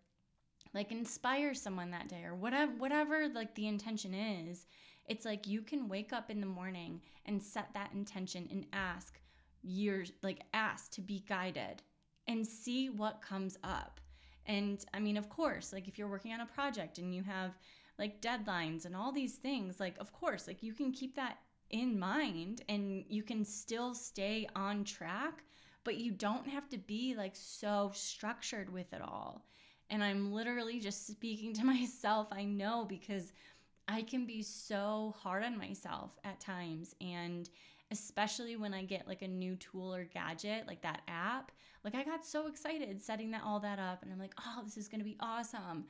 like 0.74 0.92
inspire 0.92 1.54
someone 1.54 1.92
that 1.92 2.10
day 2.10 2.24
or 2.24 2.36
whatever 2.36 2.72
whatever 2.78 3.28
like 3.30 3.56
the 3.56 3.68
intention 3.68 4.14
is. 4.14 4.66
It's 5.06 5.26
like 5.26 5.48
you 5.48 5.62
can 5.62 5.88
wake 5.88 6.12
up 6.12 6.30
in 6.30 6.42
the 6.42 6.46
morning 6.46 7.02
and 7.26 7.42
set 7.42 7.74
that 7.74 7.94
intention 7.94 8.48
and 8.52 8.66
ask 8.74 9.20
you're 9.64 10.06
like 10.22 10.42
ask 10.54 10.92
to 10.92 11.02
be 11.02 11.24
guided 11.28 11.82
and 12.28 12.46
see 12.46 12.90
what 12.90 13.22
comes 13.22 13.58
up. 13.64 14.00
And 14.46 14.84
I 14.94 15.00
mean, 15.00 15.18
of 15.18 15.30
course, 15.30 15.74
like 15.74 15.88
if 15.88 15.98
you're 15.98 16.10
working 16.10 16.34
on 16.34 16.42
a 16.42 16.46
project 16.46 16.98
and 16.98 17.14
you 17.14 17.24
have 17.24 17.58
like 18.00 18.22
deadlines 18.22 18.86
and 18.86 18.96
all 18.96 19.12
these 19.12 19.36
things 19.36 19.80
like 19.80 19.98
of 20.00 20.12
course 20.14 20.48
like 20.48 20.62
you 20.62 20.74
can 20.74 20.92
keep 20.92 21.16
that 21.16 21.38
in 21.70 21.98
mind 21.98 22.62
and 22.70 23.04
you 23.10 23.24
can 23.24 23.44
still 23.44 23.94
stay 23.94 24.48
on 24.56 24.84
track 24.84 25.44
but 25.88 25.96
you 25.96 26.12
don't 26.12 26.50
have 26.50 26.68
to 26.68 26.78
be 26.78 27.16
like 27.16 27.32
so 27.34 27.90
structured 27.94 28.70
with 28.74 28.92
it 28.92 29.02
all 29.02 29.46
and 29.90 30.04
i'm 30.04 30.34
literally 30.34 30.82
just 30.82 31.08
speaking 31.08 31.54
to 31.54 31.64
myself 31.74 32.28
i 32.34 32.44
know 32.44 32.86
because 32.90 33.32
i 33.88 34.02
can 34.02 34.26
be 34.26 34.44
so 34.44 35.16
hard 35.18 35.46
on 35.46 35.58
myself 35.58 36.12
at 36.26 36.42
times 36.42 36.94
and 37.00 37.50
especially 37.92 38.58
when 38.58 38.74
i 38.74 38.84
get 38.84 39.08
like 39.08 39.22
a 39.22 39.28
new 39.28 39.56
tool 39.56 39.96
or 39.96 40.04
gadget 40.04 40.68
like 40.68 40.82
that 40.82 41.04
app 41.08 41.54
like 41.86 41.96
i 41.96 42.04
got 42.04 42.26
so 42.26 42.48
excited 42.48 43.02
setting 43.02 43.32
that 43.32 43.42
all 43.46 43.62
that 43.62 43.80
up 43.80 44.04
and 44.04 44.12
i'm 44.12 44.20
like 44.20 44.36
oh 44.46 44.62
this 44.66 44.76
is 44.76 44.90
going 44.90 45.00
to 45.00 45.06
be 45.06 45.16
awesome 45.22 45.86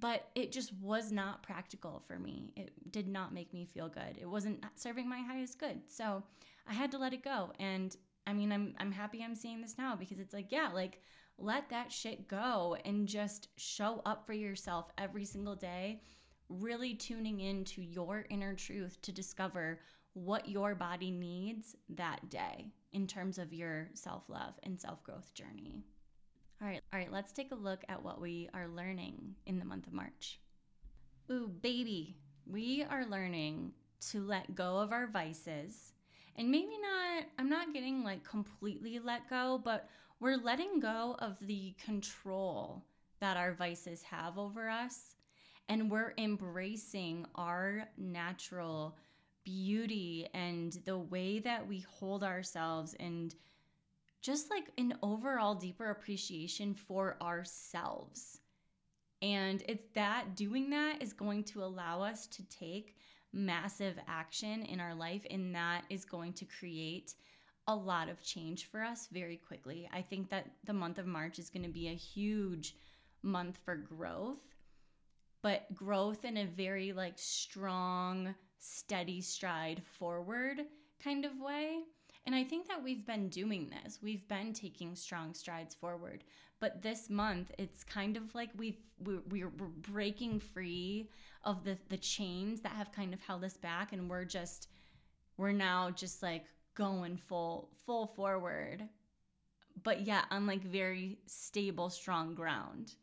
but 0.00 0.28
it 0.34 0.52
just 0.52 0.72
was 0.74 1.10
not 1.10 1.42
practical 1.42 2.02
for 2.06 2.20
me. 2.20 2.52
It 2.56 2.70
did 2.92 3.08
not 3.08 3.34
make 3.34 3.52
me 3.52 3.64
feel 3.64 3.88
good. 3.88 4.16
It 4.20 4.26
wasn't 4.26 4.64
serving 4.76 5.08
my 5.08 5.18
highest 5.18 5.58
good. 5.58 5.80
So 5.88 6.22
I 6.68 6.72
had 6.72 6.92
to 6.92 6.98
let 6.98 7.12
it 7.12 7.24
go. 7.24 7.50
And 7.58 7.96
I 8.28 8.34
mean, 8.34 8.52
I'm 8.52 8.74
I'm 8.78 8.92
happy 8.92 9.24
I'm 9.24 9.34
seeing 9.34 9.62
this 9.62 9.78
now 9.78 9.96
because 9.96 10.18
it's 10.18 10.34
like, 10.34 10.52
yeah, 10.52 10.68
like 10.72 11.00
let 11.38 11.70
that 11.70 11.90
shit 11.90 12.28
go 12.28 12.76
and 12.84 13.08
just 13.08 13.48
show 13.56 14.02
up 14.04 14.26
for 14.26 14.34
yourself 14.34 14.90
every 14.98 15.24
single 15.24 15.54
day, 15.56 16.02
really 16.50 16.94
tuning 16.94 17.40
into 17.40 17.80
your 17.80 18.26
inner 18.28 18.54
truth 18.54 19.00
to 19.02 19.12
discover 19.12 19.80
what 20.12 20.48
your 20.48 20.74
body 20.74 21.10
needs 21.10 21.74
that 21.88 22.28
day 22.28 22.66
in 22.92 23.06
terms 23.06 23.38
of 23.38 23.54
your 23.54 23.88
self-love 23.94 24.54
and 24.64 24.78
self-growth 24.78 25.32
journey. 25.32 25.82
All 26.60 26.68
right, 26.68 26.82
all 26.92 26.98
right, 26.98 27.12
let's 27.12 27.32
take 27.32 27.52
a 27.52 27.54
look 27.54 27.82
at 27.88 28.02
what 28.02 28.20
we 28.20 28.50
are 28.52 28.68
learning 28.68 29.36
in 29.46 29.58
the 29.58 29.64
month 29.64 29.86
of 29.86 29.92
March. 29.92 30.40
Ooh, 31.30 31.48
baby, 31.48 32.16
we 32.46 32.84
are 32.90 33.06
learning 33.06 33.72
to 34.10 34.20
let 34.20 34.54
go 34.54 34.78
of 34.78 34.92
our 34.92 35.06
vices. 35.06 35.92
And 36.38 36.52
maybe 36.52 36.78
not, 36.80 37.24
I'm 37.36 37.50
not 37.50 37.74
getting 37.74 38.04
like 38.04 38.22
completely 38.22 39.00
let 39.00 39.28
go, 39.28 39.60
but 39.62 39.88
we're 40.20 40.36
letting 40.36 40.78
go 40.78 41.16
of 41.18 41.36
the 41.40 41.74
control 41.84 42.84
that 43.18 43.36
our 43.36 43.52
vices 43.52 44.02
have 44.04 44.38
over 44.38 44.70
us. 44.70 45.16
And 45.68 45.90
we're 45.90 46.14
embracing 46.16 47.26
our 47.34 47.88
natural 47.98 48.96
beauty 49.44 50.28
and 50.32 50.78
the 50.84 50.96
way 50.96 51.40
that 51.40 51.66
we 51.66 51.84
hold 51.98 52.22
ourselves 52.22 52.94
and 53.00 53.34
just 54.22 54.48
like 54.48 54.70
an 54.78 54.94
overall 55.02 55.56
deeper 55.56 55.90
appreciation 55.90 56.72
for 56.72 57.16
ourselves. 57.20 58.40
And 59.20 59.62
it's 59.68 59.86
that 59.94 60.36
doing 60.36 60.70
that 60.70 61.02
is 61.02 61.12
going 61.12 61.44
to 61.44 61.64
allow 61.64 62.02
us 62.02 62.28
to 62.28 62.42
take 62.48 62.96
massive 63.32 63.98
action 64.06 64.62
in 64.62 64.80
our 64.80 64.94
life, 64.94 65.26
and 65.30 65.54
that 65.54 65.82
is 65.90 66.04
going 66.04 66.32
to 66.34 66.44
create 66.44 67.14
a 67.66 67.74
lot 67.74 68.08
of 68.08 68.22
change 68.22 68.66
for 68.66 68.82
us 68.82 69.08
very 69.12 69.36
quickly. 69.36 69.88
I 69.92 70.00
think 70.00 70.30
that 70.30 70.46
the 70.64 70.72
month 70.72 70.98
of 70.98 71.06
March 71.06 71.38
is 71.38 71.50
going 71.50 71.64
to 71.64 71.68
be 71.68 71.88
a 71.88 71.94
huge 71.94 72.74
month 73.22 73.58
for 73.64 73.76
growth, 73.76 74.38
but 75.42 75.72
growth 75.74 76.24
in 76.24 76.38
a 76.38 76.46
very 76.46 76.92
like 76.92 77.14
strong, 77.16 78.34
steady 78.58 79.20
stride 79.20 79.82
forward 79.98 80.62
kind 81.02 81.24
of 81.24 81.32
way. 81.40 81.80
And 82.26 82.34
I 82.34 82.44
think 82.44 82.68
that 82.68 82.82
we've 82.82 83.06
been 83.06 83.28
doing 83.28 83.70
this. 83.70 84.00
We've 84.02 84.26
been 84.28 84.52
taking 84.52 84.94
strong 84.94 85.34
strides 85.34 85.74
forward. 85.74 86.24
But 86.60 86.82
this 86.82 87.08
month, 87.08 87.52
it's 87.58 87.84
kind 87.84 88.16
of 88.16 88.34
like 88.34 88.50
we've 88.56 88.78
we're, 88.98 89.22
we're 89.30 89.48
breaking 89.48 90.40
free 90.40 91.08
of 91.44 91.64
the 91.64 91.78
the 91.88 91.96
chains 91.96 92.60
that 92.62 92.72
have 92.72 92.92
kind 92.92 93.14
of 93.14 93.20
held 93.20 93.44
us 93.44 93.56
back, 93.56 93.92
and 93.92 94.10
we're 94.10 94.24
just 94.24 94.68
we're 95.36 95.52
now 95.52 95.90
just 95.90 96.22
like 96.22 96.44
going 96.74 97.16
full 97.16 97.70
full 97.86 98.06
forward, 98.06 98.88
but 99.82 100.06
yeah, 100.06 100.22
on 100.30 100.46
like 100.46 100.62
very 100.62 101.18
stable, 101.26 101.90
strong 101.90 102.34
ground. 102.34 102.94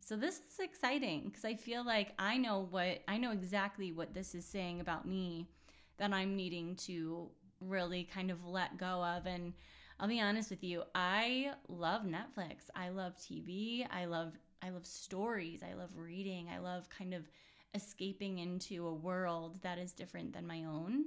So 0.00 0.16
this 0.16 0.42
is 0.50 0.60
exciting 0.60 1.24
because 1.24 1.46
I 1.46 1.54
feel 1.54 1.84
like 1.84 2.12
I 2.18 2.36
know 2.36 2.66
what 2.70 3.00
I 3.08 3.16
know 3.16 3.32
exactly 3.32 3.92
what 3.92 4.12
this 4.12 4.34
is 4.34 4.44
saying 4.44 4.80
about 4.80 5.06
me 5.08 5.48
that 5.96 6.12
I'm 6.12 6.36
needing 6.36 6.76
to 6.76 7.30
really 7.60 8.04
kind 8.04 8.30
of 8.30 8.44
let 8.44 8.76
go 8.76 9.02
of. 9.02 9.26
And 9.26 9.54
I'll 10.00 10.08
be 10.08 10.20
honest 10.20 10.50
with 10.50 10.64
you, 10.64 10.82
I 10.94 11.52
love 11.68 12.02
Netflix. 12.02 12.68
I 12.74 12.88
love 12.88 13.16
TV. 13.16 13.86
I 13.90 14.06
love 14.06 14.32
I 14.62 14.70
love 14.70 14.86
stories. 14.86 15.62
I 15.62 15.74
love 15.74 15.90
reading. 15.96 16.48
I 16.52 16.58
love 16.58 16.88
kind 16.88 17.14
of 17.14 17.28
escaping 17.74 18.38
into 18.38 18.86
a 18.86 18.94
world 18.94 19.60
that 19.62 19.78
is 19.78 19.92
different 19.92 20.32
than 20.32 20.46
my 20.46 20.64
own. 20.64 21.04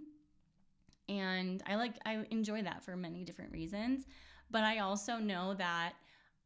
And 1.10 1.64
I 1.66 1.76
like 1.76 1.96
I 2.06 2.26
enjoy 2.32 2.64
that 2.64 2.84
for 2.84 2.96
many 2.96 3.24
different 3.24 3.52
reasons, 3.52 4.06
but 4.52 4.64
I 4.64 4.80
also 4.80 5.18
know 5.18 5.54
that 5.56 5.94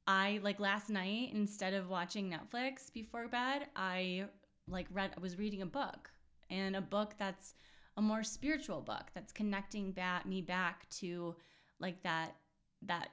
I 0.07 0.39
like 0.41 0.59
last 0.59 0.89
night 0.89 1.29
instead 1.33 1.73
of 1.73 1.89
watching 1.89 2.31
Netflix 2.31 2.91
before 2.91 3.27
bed, 3.27 3.67
I 3.75 4.25
like 4.67 4.87
read 4.91 5.11
I 5.15 5.19
was 5.19 5.37
reading 5.37 5.61
a 5.61 5.67
book 5.67 6.09
and 6.49 6.75
a 6.75 6.81
book 6.81 7.13
that's 7.17 7.55
a 7.97 8.01
more 8.01 8.23
spiritual 8.23 8.81
book 8.81 9.11
that's 9.13 9.31
connecting 9.31 9.91
back 9.91 10.25
me 10.25 10.41
back 10.41 10.87
to 10.89 11.35
like 11.81 12.01
that 12.03 12.35
that 12.83 13.09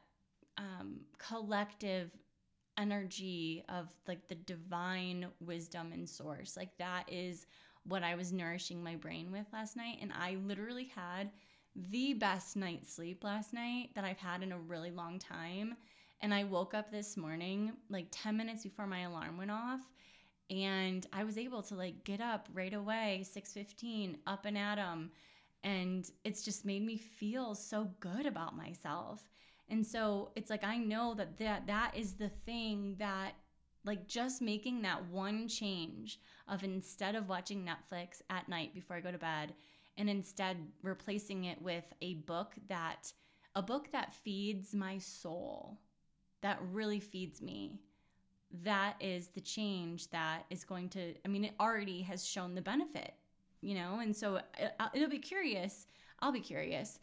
um, 0.59 1.01
collective 1.19 2.11
energy 2.79 3.65
of 3.69 3.89
like 4.07 4.29
the 4.29 4.35
divine 4.35 5.27
wisdom 5.41 5.93
and 5.93 6.09
source. 6.09 6.57
Like 6.57 6.77
that 6.79 7.05
is 7.09 7.47
what 7.85 8.03
i 8.03 8.15
was 8.17 8.33
nourishing 8.33 8.83
my 8.85 8.97
brain 8.97 9.33
with 9.33 9.47
last 9.53 9.77
night. 9.77 9.99
And 10.03 10.13
i 10.13 10.37
literally 10.45 10.91
had 10.95 11.31
the 11.77 12.15
best 12.15 12.57
night's 12.57 12.93
sleep 12.93 13.25
last 13.25 13.53
night 13.55 13.91
that 13.95 14.05
i've 14.05 14.19
had 14.19 14.43
in 14.43 14.53
a 14.53 14.59
really 14.59 14.91
long 14.91 15.19
time. 15.19 15.77
And 16.21 16.35
i 16.35 16.45
woke 16.45 16.75
up 16.75 16.91
this 16.91 17.17
morning 17.17 17.73
like 17.91 18.09
10 18.11 18.37
minutes 18.37 18.65
before 18.65 18.87
my 18.87 19.01
alarm 19.03 19.39
went 19.39 19.51
off. 19.51 19.81
And 20.51 21.07
I 21.13 21.25
was 21.25 21.39
able 21.39 21.63
to 21.65 21.75
like 21.75 22.05
get 22.05 22.21
up 22.21 22.49
right 22.55 22.73
away, 22.73 23.25
6:15, 23.31 24.19
up 24.27 24.47
and 24.47 24.57
at 24.59 24.79
'em, 24.79 25.11
and 25.65 26.11
it's 26.25 26.45
just 26.45 26.65
made 26.65 26.85
me 26.85 26.97
feel 26.97 27.55
so 27.55 27.91
good 28.01 28.27
about 28.27 28.57
myself. 28.57 29.29
And 29.69 29.87
so 29.87 30.31
it's 30.37 30.51
like 30.51 30.65
I 30.65 30.79
know 30.79 31.15
that 31.15 31.37
that 31.39 31.67
that 31.67 31.97
is 31.97 32.15
the 32.15 32.31
thing 32.47 32.97
that 32.99 33.33
like 33.85 34.09
just 34.09 34.43
making 34.43 34.83
that 34.83 35.05
one 35.09 35.49
change 35.49 36.21
of 36.49 36.65
instead 36.65 37.15
of 37.15 37.29
watching 37.29 37.67
Netflix 37.67 38.23
at 38.31 38.49
night 38.49 38.75
before 38.75 38.97
I 38.97 39.01
go 39.01 39.13
to 39.13 39.19
bed 39.19 39.55
and 39.97 40.09
instead 40.09 40.57
replacing 40.83 41.45
it 41.45 41.61
with 41.61 41.85
a 42.01 42.15
book 42.15 42.55
that 42.69 43.13
a 43.55 43.63
book 43.63 43.91
that 43.93 44.15
feeds 44.15 44.75
my 44.75 44.99
soul 44.99 45.79
that 46.41 46.61
really 46.71 47.01
feeds 47.01 47.43
me 47.43 47.81
that 48.63 48.95
is 49.01 49.29
the 49.29 49.41
change 49.41 50.09
that 50.11 50.45
is 50.49 50.65
going 50.65 50.89
to 50.89 51.15
i 51.25 51.29
mean 51.29 51.45
it 51.45 51.55
already 51.61 52.01
has 52.01 52.27
shown 52.27 52.55
the 52.55 52.63
benefit 52.63 53.15
you 53.61 53.75
know? 53.75 54.01
And 54.01 54.15
so 54.15 54.37
uh, 54.37 54.89
it'll 54.95 55.09
be 55.09 55.19
curious 55.19 55.87
i'll 56.21 56.33
be 56.33 56.41
curious 56.41 56.99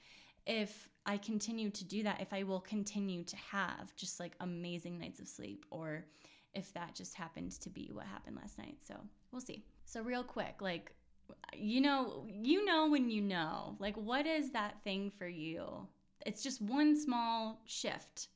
if 0.46 0.90
i 1.06 1.16
continue 1.16 1.70
to 1.70 1.86
do 1.86 2.04
that 2.04 2.20
if 2.20 2.34
i 2.34 2.44
will 2.44 2.60
continue 2.60 3.24
to 3.24 3.38
have 3.38 3.96
just 3.96 4.20
like 4.20 4.34
amazing 4.42 5.00
nights 5.00 5.22
of 5.22 5.28
sleep 5.28 5.66
or 5.72 6.04
if 6.56 6.74
that 6.74 6.96
just 6.96 7.14
happened 7.14 7.52
to 7.60 7.70
be 7.70 7.92
what 7.94 8.06
happened 8.06 8.38
last 8.38 8.58
night. 8.58 8.78
So 8.88 8.96
we'll 9.32 9.42
see. 9.42 9.64
So 9.84 10.02
real 10.02 10.24
quick 10.24 10.56
like 10.62 10.96
you 11.54 11.82
know 11.82 12.26
you 12.42 12.66
know 12.66 12.90
when 12.90 13.10
you 13.10 13.22
know. 13.22 13.76
Like 13.80 13.96
what 13.96 14.26
is 14.26 14.52
that 14.52 14.82
thing 14.84 15.12
for 15.12 15.28
you? 15.28 15.88
It's 16.26 16.42
just 16.42 16.62
one 16.62 17.00
small 17.00 17.60
shift 17.66 18.30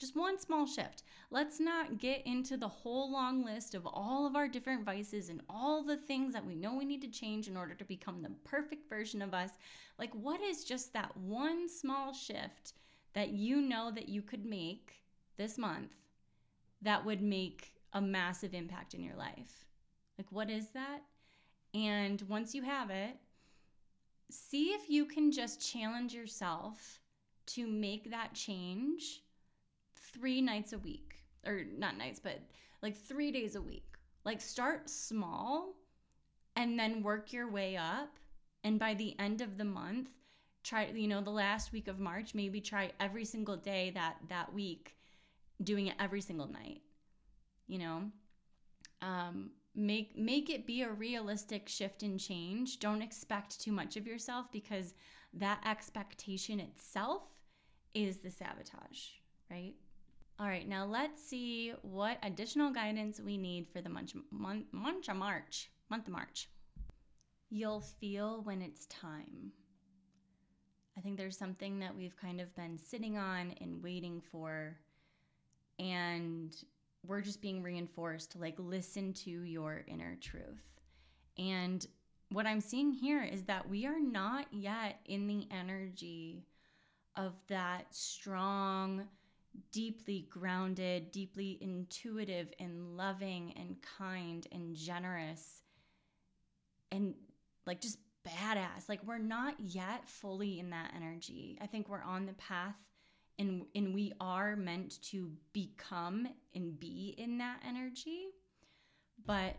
just 0.00 0.16
one 0.16 0.40
small 0.40 0.66
shift. 0.66 1.02
Let's 1.30 1.60
not 1.60 1.98
get 1.98 2.26
into 2.26 2.56
the 2.56 2.66
whole 2.66 3.12
long 3.12 3.44
list 3.44 3.74
of 3.74 3.86
all 3.86 4.26
of 4.26 4.34
our 4.34 4.48
different 4.48 4.84
vices 4.84 5.28
and 5.28 5.42
all 5.48 5.82
the 5.82 5.98
things 5.98 6.32
that 6.32 6.44
we 6.44 6.54
know 6.54 6.74
we 6.74 6.86
need 6.86 7.02
to 7.02 7.08
change 7.08 7.48
in 7.48 7.56
order 7.56 7.74
to 7.74 7.84
become 7.84 8.22
the 8.22 8.32
perfect 8.44 8.88
version 8.88 9.20
of 9.20 9.34
us. 9.34 9.50
Like, 9.98 10.12
what 10.14 10.40
is 10.40 10.64
just 10.64 10.94
that 10.94 11.14
one 11.18 11.68
small 11.68 12.14
shift 12.14 12.72
that 13.12 13.30
you 13.30 13.60
know 13.60 13.90
that 13.90 14.08
you 14.08 14.22
could 14.22 14.46
make 14.46 15.02
this 15.36 15.58
month 15.58 15.92
that 16.80 17.04
would 17.04 17.20
make 17.20 17.74
a 17.92 18.00
massive 18.00 18.54
impact 18.54 18.94
in 18.94 19.04
your 19.04 19.16
life? 19.16 19.66
Like, 20.16 20.28
what 20.30 20.48
is 20.48 20.68
that? 20.70 21.02
And 21.74 22.22
once 22.22 22.54
you 22.54 22.62
have 22.62 22.88
it, 22.88 23.16
see 24.30 24.70
if 24.70 24.88
you 24.88 25.04
can 25.04 25.30
just 25.30 25.60
challenge 25.60 26.14
yourself 26.14 27.00
to 27.46 27.66
make 27.66 28.10
that 28.10 28.32
change 28.32 29.22
three 30.12 30.40
nights 30.40 30.72
a 30.72 30.78
week, 30.78 31.16
or 31.46 31.64
not 31.76 31.96
nights, 31.96 32.20
but 32.22 32.40
like 32.82 32.96
three 32.96 33.30
days 33.30 33.56
a 33.56 33.62
week. 33.62 33.84
Like 34.24 34.40
start 34.40 34.90
small 34.90 35.74
and 36.56 36.78
then 36.78 37.02
work 37.02 37.32
your 37.32 37.50
way 37.50 37.76
up. 37.76 38.18
And 38.64 38.78
by 38.78 38.94
the 38.94 39.18
end 39.18 39.40
of 39.40 39.56
the 39.56 39.64
month, 39.64 40.10
try, 40.62 40.86
you 40.94 41.08
know, 41.08 41.22
the 41.22 41.30
last 41.30 41.72
week 41.72 41.88
of 41.88 41.98
March, 41.98 42.34
maybe 42.34 42.60
try 42.60 42.92
every 43.00 43.24
single 43.24 43.56
day 43.56 43.90
that 43.94 44.16
that 44.28 44.52
week, 44.52 44.96
doing 45.62 45.86
it 45.86 45.94
every 45.98 46.20
single 46.20 46.46
night. 46.46 46.82
You 47.66 47.78
know, 47.78 48.02
um, 49.00 49.50
make 49.74 50.16
make 50.18 50.50
it 50.50 50.66
be 50.66 50.82
a 50.82 50.92
realistic 50.92 51.68
shift 51.68 52.02
and 52.02 52.20
change. 52.20 52.78
Don't 52.80 53.02
expect 53.02 53.60
too 53.60 53.72
much 53.72 53.96
of 53.96 54.06
yourself 54.06 54.46
because 54.52 54.94
that 55.34 55.60
expectation 55.66 56.60
itself 56.60 57.22
is 57.94 58.18
the 58.18 58.30
sabotage, 58.30 59.00
right? 59.50 59.74
All 60.40 60.46
right, 60.46 60.66
now 60.66 60.86
let's 60.86 61.22
see 61.22 61.74
what 61.82 62.16
additional 62.22 62.72
guidance 62.72 63.20
we 63.20 63.36
need 63.36 63.68
for 63.68 63.82
the 63.82 63.90
month, 63.90 64.14
of 64.14 64.22
March. 65.14 65.70
Month 65.90 66.06
of 66.06 66.12
March. 66.14 66.48
You'll 67.50 67.82
feel 67.82 68.40
when 68.44 68.62
it's 68.62 68.86
time. 68.86 69.52
I 70.96 71.02
think 71.02 71.18
there's 71.18 71.36
something 71.36 71.78
that 71.80 71.94
we've 71.94 72.16
kind 72.16 72.40
of 72.40 72.56
been 72.56 72.78
sitting 72.78 73.18
on 73.18 73.52
and 73.60 73.82
waiting 73.82 74.22
for, 74.32 74.78
and 75.78 76.56
we're 77.06 77.20
just 77.20 77.42
being 77.42 77.62
reinforced 77.62 78.32
to 78.32 78.38
like 78.38 78.54
listen 78.56 79.12
to 79.12 79.30
your 79.30 79.84
inner 79.88 80.16
truth. 80.22 80.80
And 81.36 81.86
what 82.30 82.46
I'm 82.46 82.62
seeing 82.62 82.92
here 82.92 83.22
is 83.22 83.42
that 83.42 83.68
we 83.68 83.84
are 83.84 84.00
not 84.00 84.46
yet 84.52 85.00
in 85.04 85.26
the 85.26 85.46
energy 85.50 86.46
of 87.14 87.34
that 87.48 87.94
strong, 87.94 89.06
deeply 89.72 90.26
grounded, 90.30 91.10
deeply 91.10 91.58
intuitive 91.60 92.52
and 92.58 92.96
loving 92.96 93.52
and 93.56 93.76
kind 93.98 94.46
and 94.52 94.74
generous 94.74 95.62
and 96.92 97.14
like 97.66 97.80
just 97.80 97.98
badass. 98.26 98.88
Like 98.88 99.00
we're 99.04 99.18
not 99.18 99.54
yet 99.58 100.08
fully 100.08 100.58
in 100.58 100.70
that 100.70 100.92
energy. 100.94 101.58
I 101.60 101.66
think 101.66 101.88
we're 101.88 102.02
on 102.02 102.26
the 102.26 102.34
path 102.34 102.76
and 103.38 103.64
and 103.74 103.94
we 103.94 104.12
are 104.20 104.56
meant 104.56 105.02
to 105.10 105.30
become 105.52 106.28
and 106.54 106.78
be 106.78 107.14
in 107.18 107.38
that 107.38 107.60
energy. 107.66 108.26
But 109.26 109.56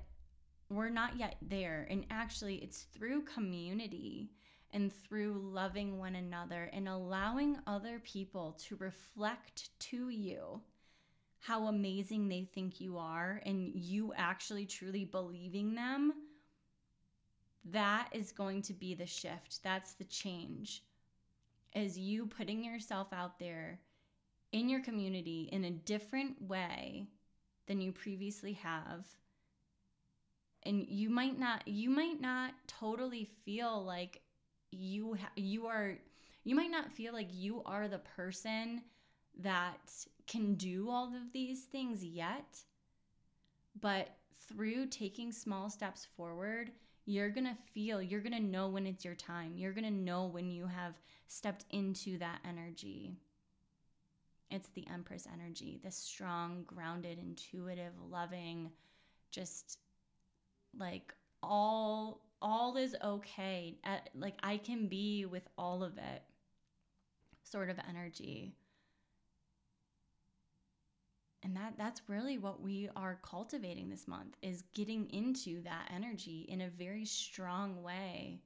we're 0.69 0.89
not 0.89 1.17
yet 1.17 1.35
there. 1.41 1.87
And 1.89 2.05
actually 2.09 2.55
it's 2.55 2.83
through 2.97 3.23
community 3.23 4.31
and 4.73 4.91
through 4.91 5.41
loving 5.43 5.97
one 5.97 6.15
another 6.15 6.69
and 6.73 6.87
allowing 6.87 7.57
other 7.67 7.99
people 7.99 8.57
to 8.67 8.75
reflect 8.77 9.69
to 9.79 10.09
you 10.09 10.61
how 11.39 11.65
amazing 11.67 12.27
they 12.27 12.47
think 12.53 12.79
you 12.79 12.97
are 12.97 13.41
and 13.45 13.71
you 13.73 14.13
actually 14.15 14.65
truly 14.65 15.05
believing 15.05 15.73
them, 15.73 16.13
that 17.65 18.07
is 18.11 18.31
going 18.31 18.61
to 18.61 18.73
be 18.73 18.93
the 18.93 19.05
shift. 19.05 19.59
That's 19.63 19.93
the 19.93 20.03
change. 20.03 20.83
As 21.73 21.97
you 21.97 22.27
putting 22.27 22.63
yourself 22.63 23.07
out 23.11 23.39
there 23.39 23.79
in 24.51 24.69
your 24.69 24.81
community 24.81 25.49
in 25.51 25.63
a 25.63 25.71
different 25.71 26.41
way 26.41 27.07
than 27.67 27.81
you 27.81 27.91
previously 27.91 28.53
have 28.53 29.07
and 30.63 30.85
you 30.87 31.09
might 31.09 31.39
not 31.39 31.67
you 31.67 31.89
might 31.89 32.21
not 32.21 32.53
totally 32.67 33.29
feel 33.45 33.83
like 33.83 34.21
you 34.71 35.15
ha- 35.15 35.31
you 35.35 35.67
are 35.67 35.97
you 36.43 36.55
might 36.55 36.71
not 36.71 36.91
feel 36.91 37.13
like 37.13 37.29
you 37.31 37.61
are 37.65 37.87
the 37.87 37.99
person 37.99 38.81
that 39.39 39.91
can 40.27 40.55
do 40.55 40.89
all 40.89 41.07
of 41.07 41.31
these 41.33 41.63
things 41.63 42.03
yet 42.03 42.59
but 43.79 44.09
through 44.47 44.85
taking 44.87 45.31
small 45.31 45.69
steps 45.69 46.07
forward 46.17 46.71
you're 47.05 47.29
going 47.29 47.45
to 47.45 47.57
feel 47.73 48.01
you're 48.01 48.21
going 48.21 48.33
to 48.33 48.39
know 48.39 48.67
when 48.67 48.85
it's 48.85 49.03
your 49.03 49.15
time. 49.15 49.53
You're 49.57 49.73
going 49.73 49.85
to 49.85 49.91
know 49.91 50.25
when 50.27 50.51
you 50.51 50.67
have 50.67 50.93
stepped 51.27 51.65
into 51.71 52.17
that 52.19 52.39
energy. 52.47 53.11
It's 54.49 54.69
the 54.69 54.85
empress 54.93 55.27
energy 55.33 55.79
this 55.81 55.95
strong 55.95 56.63
grounded 56.67 57.17
intuitive 57.17 57.93
loving 58.09 58.69
just 59.31 59.79
like 60.77 61.13
all 61.41 62.21
all 62.41 62.77
is 62.77 62.95
okay. 63.03 63.77
At, 63.83 64.09
like 64.15 64.35
I 64.43 64.57
can 64.57 64.87
be 64.87 65.25
with 65.25 65.47
all 65.57 65.83
of 65.83 65.97
it 65.97 66.23
sort 67.43 67.69
of 67.69 67.77
energy. 67.89 68.53
And 71.43 71.55
that 71.55 71.73
that's 71.77 72.03
really 72.07 72.37
what 72.37 72.61
we 72.61 72.89
are 72.95 73.19
cultivating 73.23 73.89
this 73.89 74.07
month 74.07 74.37
is 74.41 74.63
getting 74.73 75.09
into 75.09 75.63
that 75.63 75.89
energy 75.93 76.45
in 76.49 76.61
a 76.61 76.69
very 76.69 77.05
strong 77.05 77.81
way. 77.81 78.41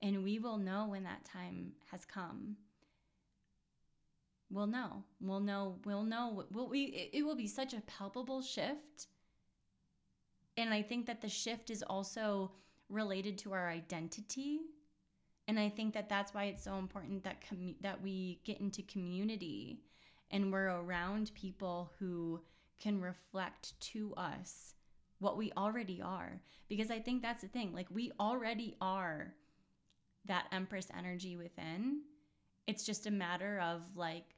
And 0.00 0.22
we 0.22 0.38
will 0.38 0.58
know 0.58 0.86
when 0.88 1.02
that 1.04 1.24
time 1.24 1.72
has 1.90 2.04
come. 2.04 2.56
We'll 4.48 4.68
know. 4.68 5.02
We'll 5.20 5.40
know. 5.40 5.76
We'll 5.84 6.04
know. 6.04 6.44
We'll, 6.52 6.68
we? 6.68 7.10
It 7.12 7.24
will 7.24 7.34
be 7.34 7.48
such 7.48 7.74
a 7.74 7.80
palpable 7.80 8.42
shift 8.42 9.08
and 10.56 10.72
I 10.72 10.82
think 10.82 11.06
that 11.06 11.20
the 11.20 11.28
shift 11.28 11.70
is 11.70 11.82
also 11.82 12.52
related 12.88 13.38
to 13.38 13.52
our 13.52 13.68
identity. 13.68 14.60
And 15.48 15.58
I 15.58 15.68
think 15.68 15.94
that 15.94 16.08
that's 16.08 16.34
why 16.34 16.44
it's 16.44 16.64
so 16.64 16.76
important 16.76 17.24
that 17.24 17.42
com- 17.48 17.76
that 17.80 18.02
we 18.02 18.40
get 18.44 18.60
into 18.60 18.82
community 18.82 19.80
and 20.30 20.52
we're 20.52 20.68
around 20.68 21.30
people 21.34 21.92
who 21.98 22.40
can 22.80 23.00
reflect 23.00 23.78
to 23.80 24.12
us 24.16 24.74
what 25.18 25.36
we 25.36 25.52
already 25.56 26.02
are. 26.02 26.40
Because 26.68 26.90
I 26.90 26.98
think 26.98 27.22
that's 27.22 27.42
the 27.42 27.48
thing 27.48 27.72
like 27.72 27.86
we 27.90 28.12
already 28.18 28.76
are 28.80 29.34
that 30.26 30.46
empress 30.52 30.88
energy 30.96 31.36
within. 31.36 32.02
It's 32.66 32.84
just 32.84 33.06
a 33.06 33.12
matter 33.12 33.60
of 33.60 33.82
like 33.94 34.34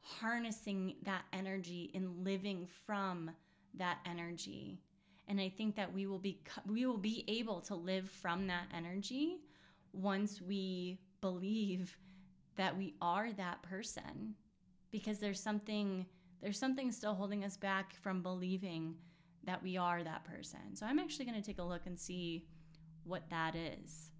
harnessing 0.00 0.96
that 1.04 1.22
energy 1.32 1.90
and 1.94 2.24
living 2.24 2.66
from 2.84 3.30
that 3.74 3.98
energy 4.04 4.80
and 5.28 5.40
i 5.40 5.48
think 5.48 5.76
that 5.76 5.92
we 5.92 6.06
will 6.06 6.18
be 6.18 6.40
we 6.66 6.86
will 6.86 6.98
be 6.98 7.24
able 7.28 7.60
to 7.60 7.74
live 7.74 8.08
from 8.10 8.46
that 8.46 8.64
energy 8.76 9.38
once 9.92 10.40
we 10.40 10.98
believe 11.20 11.96
that 12.56 12.76
we 12.76 12.94
are 13.00 13.32
that 13.32 13.62
person. 13.62 14.34
Because 14.90 15.18
there's 15.18 15.40
something 15.40 16.06
there's 16.42 16.58
something 16.58 16.90
still 16.90 17.14
holding 17.14 17.44
us 17.44 17.56
back 17.56 17.94
from 18.02 18.20
believing 18.20 18.96
that 19.44 19.62
we 19.62 19.76
are 19.76 20.02
that 20.02 20.24
person. 20.24 20.74
So 20.74 20.84
i'm 20.86 20.98
actually 20.98 21.24
going 21.24 21.40
to 21.40 21.46
take 21.46 21.58
a 21.58 21.62
look 21.62 21.86
and 21.86 21.98
see 21.98 22.46
what 23.04 23.22
that 23.30 23.54
is. 23.54 24.10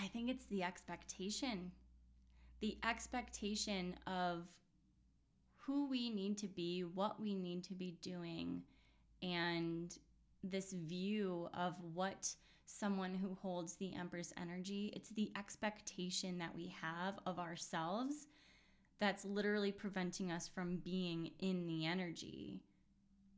I 0.00 0.06
think 0.08 0.28
it's 0.28 0.46
the 0.46 0.62
expectation. 0.62 1.70
The 2.60 2.78
expectation 2.88 3.94
of 4.06 4.46
who 5.58 5.88
we 5.88 6.10
need 6.10 6.38
to 6.38 6.48
be, 6.48 6.82
what 6.82 7.20
we 7.20 7.34
need 7.34 7.64
to 7.64 7.74
be 7.74 7.96
doing, 8.00 8.62
and 9.22 9.96
this 10.50 10.72
view 10.72 11.48
of 11.54 11.74
what 11.94 12.28
someone 12.66 13.14
who 13.14 13.36
holds 13.40 13.76
the 13.76 13.94
Empress 13.94 14.32
energy, 14.40 14.92
it's 14.94 15.10
the 15.10 15.30
expectation 15.36 16.38
that 16.38 16.54
we 16.54 16.74
have 16.80 17.18
of 17.26 17.38
ourselves 17.38 18.26
that's 18.98 19.24
literally 19.24 19.72
preventing 19.72 20.32
us 20.32 20.48
from 20.48 20.76
being 20.78 21.30
in 21.40 21.66
the 21.66 21.86
energy 21.86 22.62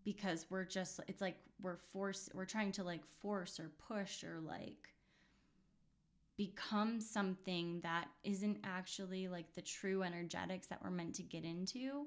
because 0.05 0.47
we're 0.49 0.65
just 0.65 1.01
it's 1.09 1.21
like 1.21 1.37
we're 1.61 1.77
force 1.77 2.31
we're 2.33 2.45
trying 2.45 2.71
to 2.71 2.85
like 2.85 3.05
force 3.21 3.59
or 3.59 3.71
push 3.89 4.23
or 4.23 4.39
like 4.41 4.89
become 6.39 7.01
something 7.01 7.81
that 7.83 8.07
isn't 8.23 8.59
actually 8.65 9.29
like 9.29 9.53
the 9.55 9.61
true 9.61 10.03
energetics 10.03 10.69
that 10.69 10.81
we're 10.83 10.91
meant 10.91 11.17
to 11.17 11.23
get 11.23 11.45
into. 11.45 12.07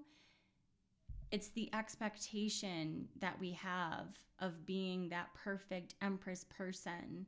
It's 1.31 1.47
the 1.49 1.69
expectation 1.73 3.07
that 3.19 3.39
we 3.39 3.51
have 3.53 4.07
of 4.39 4.65
being 4.65 5.07
that 5.09 5.33
perfect 5.33 5.95
Empress 6.01 6.45
person 6.49 7.25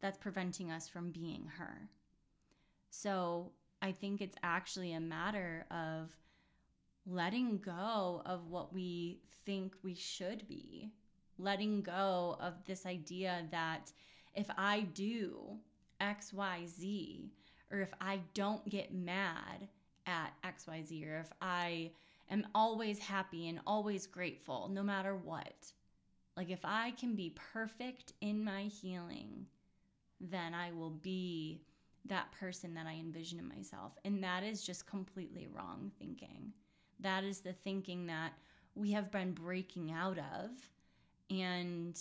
that's 0.00 0.16
preventing 0.16 0.70
us 0.70 0.88
from 0.88 1.10
being 1.10 1.44
her. 1.58 1.88
So 2.90 3.50
I 3.82 3.92
think 3.92 4.20
it's 4.20 4.36
actually 4.42 4.92
a 4.92 5.00
matter 5.00 5.66
of 5.70 6.16
letting 7.06 7.58
go 7.58 8.22
of 8.24 8.48
what 8.48 8.72
we 8.72 9.20
think 9.44 9.74
we 9.82 9.94
should 9.94 10.46
be, 10.46 10.90
letting 11.38 11.82
go 11.82 12.36
of 12.40 12.54
this 12.66 12.86
idea 12.86 13.44
that 13.50 13.90
if 14.34 14.46
I 14.56 14.80
do 14.94 15.56
XYZ, 16.00 17.30
or 17.72 17.80
if 17.80 17.92
I 18.00 18.20
don't 18.34 18.68
get 18.68 18.94
mad 18.94 19.68
at 20.06 20.32
XYZ, 20.44 21.08
or 21.08 21.18
if 21.18 21.32
I 21.40 21.90
am 22.30 22.46
always 22.54 22.98
happy 22.98 23.48
and 23.48 23.60
always 23.66 24.06
grateful 24.06 24.68
no 24.72 24.82
matter 24.82 25.16
what. 25.16 25.72
Like, 26.36 26.50
if 26.50 26.64
I 26.64 26.92
can 26.92 27.14
be 27.14 27.34
perfect 27.52 28.12
in 28.20 28.44
my 28.44 28.62
healing, 28.62 29.46
then 30.20 30.54
I 30.54 30.72
will 30.72 30.90
be 30.90 31.62
that 32.06 32.30
person 32.32 32.74
that 32.74 32.86
I 32.86 32.94
envision 32.94 33.38
in 33.38 33.48
myself. 33.48 33.92
And 34.04 34.22
that 34.22 34.42
is 34.42 34.62
just 34.62 34.86
completely 34.86 35.48
wrong 35.52 35.90
thinking. 35.98 36.52
That 37.00 37.24
is 37.24 37.40
the 37.40 37.52
thinking 37.52 38.06
that 38.06 38.32
we 38.74 38.92
have 38.92 39.10
been 39.10 39.32
breaking 39.32 39.90
out 39.92 40.18
of. 40.18 40.50
And 41.30 41.98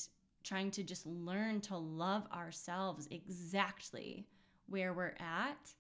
trying 0.48 0.72
to 0.72 0.84
just 0.84 1.06
learn 1.06 1.60
to 1.60 1.76
love 1.78 2.26
ourselves 2.34 3.08
exactly 3.12 4.26
where 4.68 4.94
we're 4.94 5.16
at. 5.20 5.74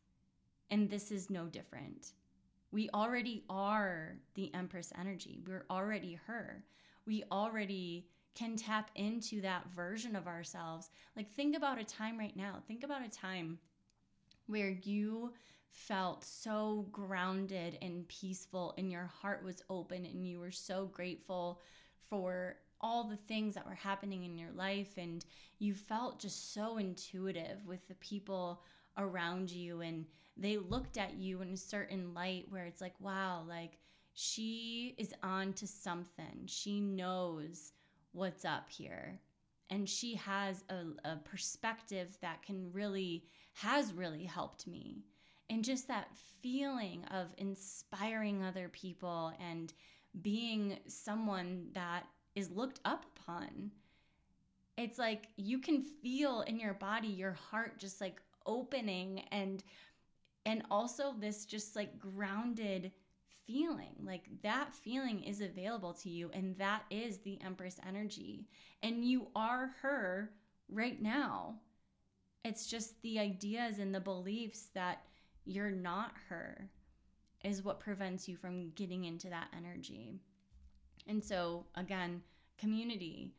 And 0.70 0.90
this 0.90 1.12
is 1.12 1.30
no 1.30 1.46
different. 1.46 2.12
We 2.72 2.90
already 2.94 3.44
are 3.50 4.18
the 4.36 4.54
Empress 4.54 4.92
energy. 5.00 5.40
We're 5.48 5.66
already 5.70 6.20
her. 6.28 6.64
We 7.06 7.24
already 7.32 8.08
can 8.36 8.56
tap 8.56 8.92
into 8.96 9.42
that 9.42 9.72
version 9.76 10.16
of 10.16 10.28
ourselves. 10.28 10.90
Like, 11.16 11.34
think 11.34 11.56
about 11.56 11.80
a 11.80 11.84
time 11.84 12.18
right 12.18 12.36
now. 12.36 12.62
Think 12.68 12.84
about 12.84 13.06
a 13.06 13.10
time 13.10 13.60
where 14.48 14.70
you 14.84 15.34
felt 15.72 16.24
so 16.24 16.88
grounded 16.92 17.78
and 17.82 18.08
peaceful, 18.08 18.74
and 18.78 18.92
your 18.92 19.06
heart 19.06 19.44
was 19.44 19.64
open, 19.70 20.06
and 20.06 20.28
you 20.28 20.40
were 20.40 20.52
so 20.52 20.86
grateful 20.86 21.62
for 22.10 22.58
all 22.82 23.04
the 23.04 23.18
things 23.18 23.56
that 23.56 23.66
were 23.66 23.76
happening 23.76 24.24
in 24.24 24.38
your 24.38 24.52
life 24.52 24.98
and 24.98 25.26
you 25.60 25.74
felt 25.74 26.20
just 26.20 26.54
so 26.54 26.78
intuitive 26.78 27.66
with 27.66 27.86
the 27.88 27.96
people 27.96 28.62
around 28.98 29.52
you 29.52 29.82
and 29.82 30.06
they 30.36 30.58
looked 30.58 30.98
at 30.98 31.16
you 31.16 31.42
in 31.42 31.54
a 31.54 31.58
certain 31.58 32.14
light 32.14 32.46
where 32.50 32.66
it's 32.66 32.82
like 32.82 32.96
wow 33.00 33.44
like 33.48 33.78
she 34.20 34.96
is 34.98 35.14
on 35.22 35.54
to 35.54 35.68
something. 35.68 36.48
She 36.48 36.82
knows 36.82 37.74
what's 38.14 38.46
up 38.46 38.68
here. 38.68 39.20
And 39.70 39.88
she 39.88 40.16
has 40.16 40.64
a, 40.70 41.08
a 41.08 41.18
perspective 41.18 42.18
that 42.22 42.42
can 42.42 42.72
really 42.74 43.26
has 43.54 43.94
really 43.94 44.24
helped 44.24 44.66
me. 44.66 45.04
And 45.52 45.64
just 45.64 45.88
that 45.90 46.08
feeling 46.42 47.06
of 47.12 47.28
inspiring 47.38 48.44
other 48.44 48.70
people 48.70 49.34
and 49.40 49.72
being 50.24 50.80
someone 50.88 51.68
that 51.74 52.08
is 52.34 52.50
looked 52.50 52.80
up 52.86 53.06
upon. 53.16 53.70
It's 54.78 54.98
like 54.98 55.28
you 55.38 55.60
can 55.60 55.84
feel 55.84 56.42
in 56.42 56.60
your 56.60 56.74
body 56.74 57.10
your 57.10 57.34
heart 57.34 57.78
just 57.78 58.02
like 58.02 58.20
opening 58.48 59.20
and 59.32 59.64
and 60.46 60.64
also 60.72 61.14
this 61.20 61.46
just 61.46 61.76
like 61.76 62.00
grounded 62.00 62.92
feeling. 63.46 63.96
Like 64.04 64.24
that 64.44 64.74
feeling 64.74 65.24
is 65.24 65.42
available 65.42 65.94
to 65.94 66.10
you 66.10 66.30
and 66.34 66.58
that 66.58 66.84
is 66.90 67.20
the 67.20 67.40
empress 67.42 67.80
energy 67.86 68.48
and 68.82 69.04
you 69.04 69.28
are 69.36 69.72
her 69.82 70.32
right 70.70 71.02
now. 71.02 71.56
It's 72.46 72.68
just 72.68 73.02
the 73.02 73.20
ideas 73.20 73.80
and 73.80 73.94
the 73.94 74.00
beliefs 74.00 74.70
that 74.74 75.02
you're 75.44 75.72
not 75.72 76.14
her 76.30 76.70
is 77.44 77.64
what 77.64 77.80
prevents 77.80 78.28
you 78.28 78.36
from 78.36 78.72
getting 78.72 79.06
into 79.06 79.30
that 79.30 79.48
energy. 79.56 80.20
And 81.08 81.24
so, 81.24 81.66
again, 81.76 82.22
community, 82.58 83.34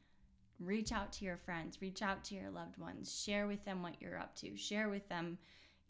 reach 0.61 0.93
out 0.93 1.13
to 1.13 1.25
your 1.25 1.37
friends, 1.37 1.81
reach 1.81 2.03
out 2.03 2.25
to 2.25 2.35
your 2.35 2.51
loved 2.51 2.79
ones, 2.79 3.23
share 3.23 3.47
with 3.47 3.65
them 3.65 3.83
what 3.83 4.01
you're 4.01 4.19
up 4.19 4.35
to, 4.37 4.57
share 4.57 4.89
with 4.89 5.09
them, 5.09 5.39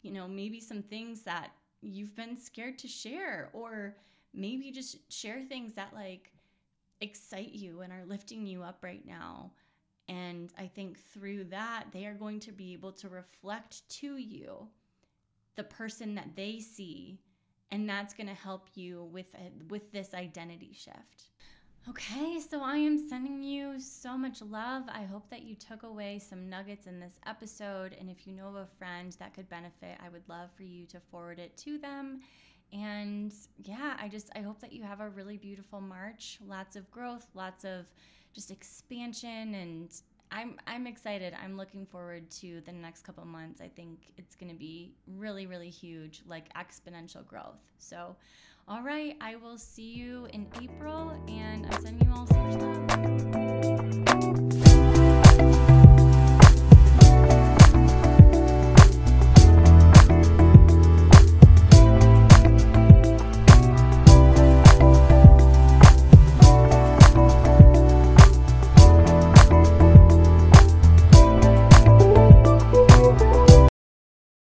you 0.01 0.11
know, 0.11 0.27
maybe 0.27 0.59
some 0.59 0.81
things 0.81 1.21
that 1.23 1.51
you've 1.81 2.15
been 2.15 2.37
scared 2.37 2.77
to 2.79 2.87
share, 2.87 3.49
or 3.53 3.95
maybe 4.33 4.71
just 4.71 5.11
share 5.11 5.41
things 5.41 5.73
that 5.73 5.93
like 5.93 6.31
excite 7.01 7.53
you 7.53 7.81
and 7.81 7.91
are 7.91 8.05
lifting 8.05 8.45
you 8.45 8.61
up 8.61 8.79
right 8.83 9.05
now. 9.05 9.51
And 10.07 10.51
I 10.57 10.67
think 10.67 10.99
through 10.99 11.45
that, 11.45 11.85
they 11.91 12.05
are 12.05 12.15
going 12.15 12.39
to 12.41 12.51
be 12.51 12.73
able 12.73 12.91
to 12.93 13.09
reflect 13.09 13.87
to 13.89 14.17
you 14.17 14.67
the 15.55 15.63
person 15.63 16.15
that 16.15 16.35
they 16.35 16.59
see 16.59 17.19
and 17.71 17.87
that's 17.87 18.13
going 18.13 18.27
to 18.27 18.33
help 18.33 18.67
you 18.73 19.07
with 19.11 19.27
a, 19.35 19.51
with 19.69 19.91
this 19.91 20.13
identity 20.13 20.71
shift. 20.73 21.29
Okay, 21.89 22.39
so 22.39 22.61
I 22.61 22.75
am 22.75 23.09
sending 23.09 23.41
you 23.41 23.79
so 23.79 24.15
much 24.15 24.43
love. 24.43 24.83
I 24.89 25.05
hope 25.05 25.27
that 25.31 25.41
you 25.41 25.55
took 25.55 25.81
away 25.81 26.19
some 26.19 26.47
nuggets 26.47 26.85
in 26.85 26.99
this 26.99 27.13
episode. 27.25 27.95
And 27.99 28.11
if 28.11 28.27
you 28.27 28.33
know 28.33 28.47
of 28.49 28.55
a 28.55 28.67
friend 28.77 29.15
that 29.17 29.33
could 29.33 29.49
benefit, 29.49 29.97
I 30.05 30.09
would 30.09 30.21
love 30.29 30.51
for 30.55 30.61
you 30.61 30.85
to 30.85 30.99
forward 30.99 31.39
it 31.39 31.57
to 31.57 31.79
them. 31.79 32.19
And 32.71 33.33
yeah, 33.57 33.97
I 33.99 34.07
just 34.07 34.29
I 34.35 34.41
hope 34.41 34.59
that 34.61 34.71
you 34.71 34.83
have 34.83 34.99
a 34.99 35.09
really 35.09 35.37
beautiful 35.37 35.81
March. 35.81 36.37
Lots 36.45 36.75
of 36.75 36.91
growth, 36.91 37.25
lots 37.33 37.65
of 37.65 37.87
just 38.33 38.51
expansion 38.51 39.55
and 39.55 39.89
I'm 40.31 40.59
I'm 40.67 40.85
excited. 40.85 41.33
I'm 41.43 41.57
looking 41.57 41.87
forward 41.87 42.29
to 42.41 42.61
the 42.61 42.71
next 42.71 43.01
couple 43.01 43.25
months. 43.25 43.61
I 43.61 43.67
think 43.67 44.13
it's 44.17 44.35
going 44.35 44.51
to 44.51 44.57
be 44.57 44.93
really 45.07 45.47
really 45.47 45.71
huge, 45.71 46.21
like 46.27 46.53
exponential 46.53 47.25
growth. 47.25 47.63
So, 47.79 48.15
all 48.69 48.83
right, 48.83 49.15
I 49.19 49.35
will 49.35 49.57
see 49.57 49.89
you 49.95 50.27
in 50.31 50.45
April 50.61 51.19
and 51.27 51.65
I'm 51.65 51.81
sending 51.81 52.07
you 52.07 52.13
all 52.13 52.27
so 52.27 52.35
much 52.35 52.53
love. 54.53 54.68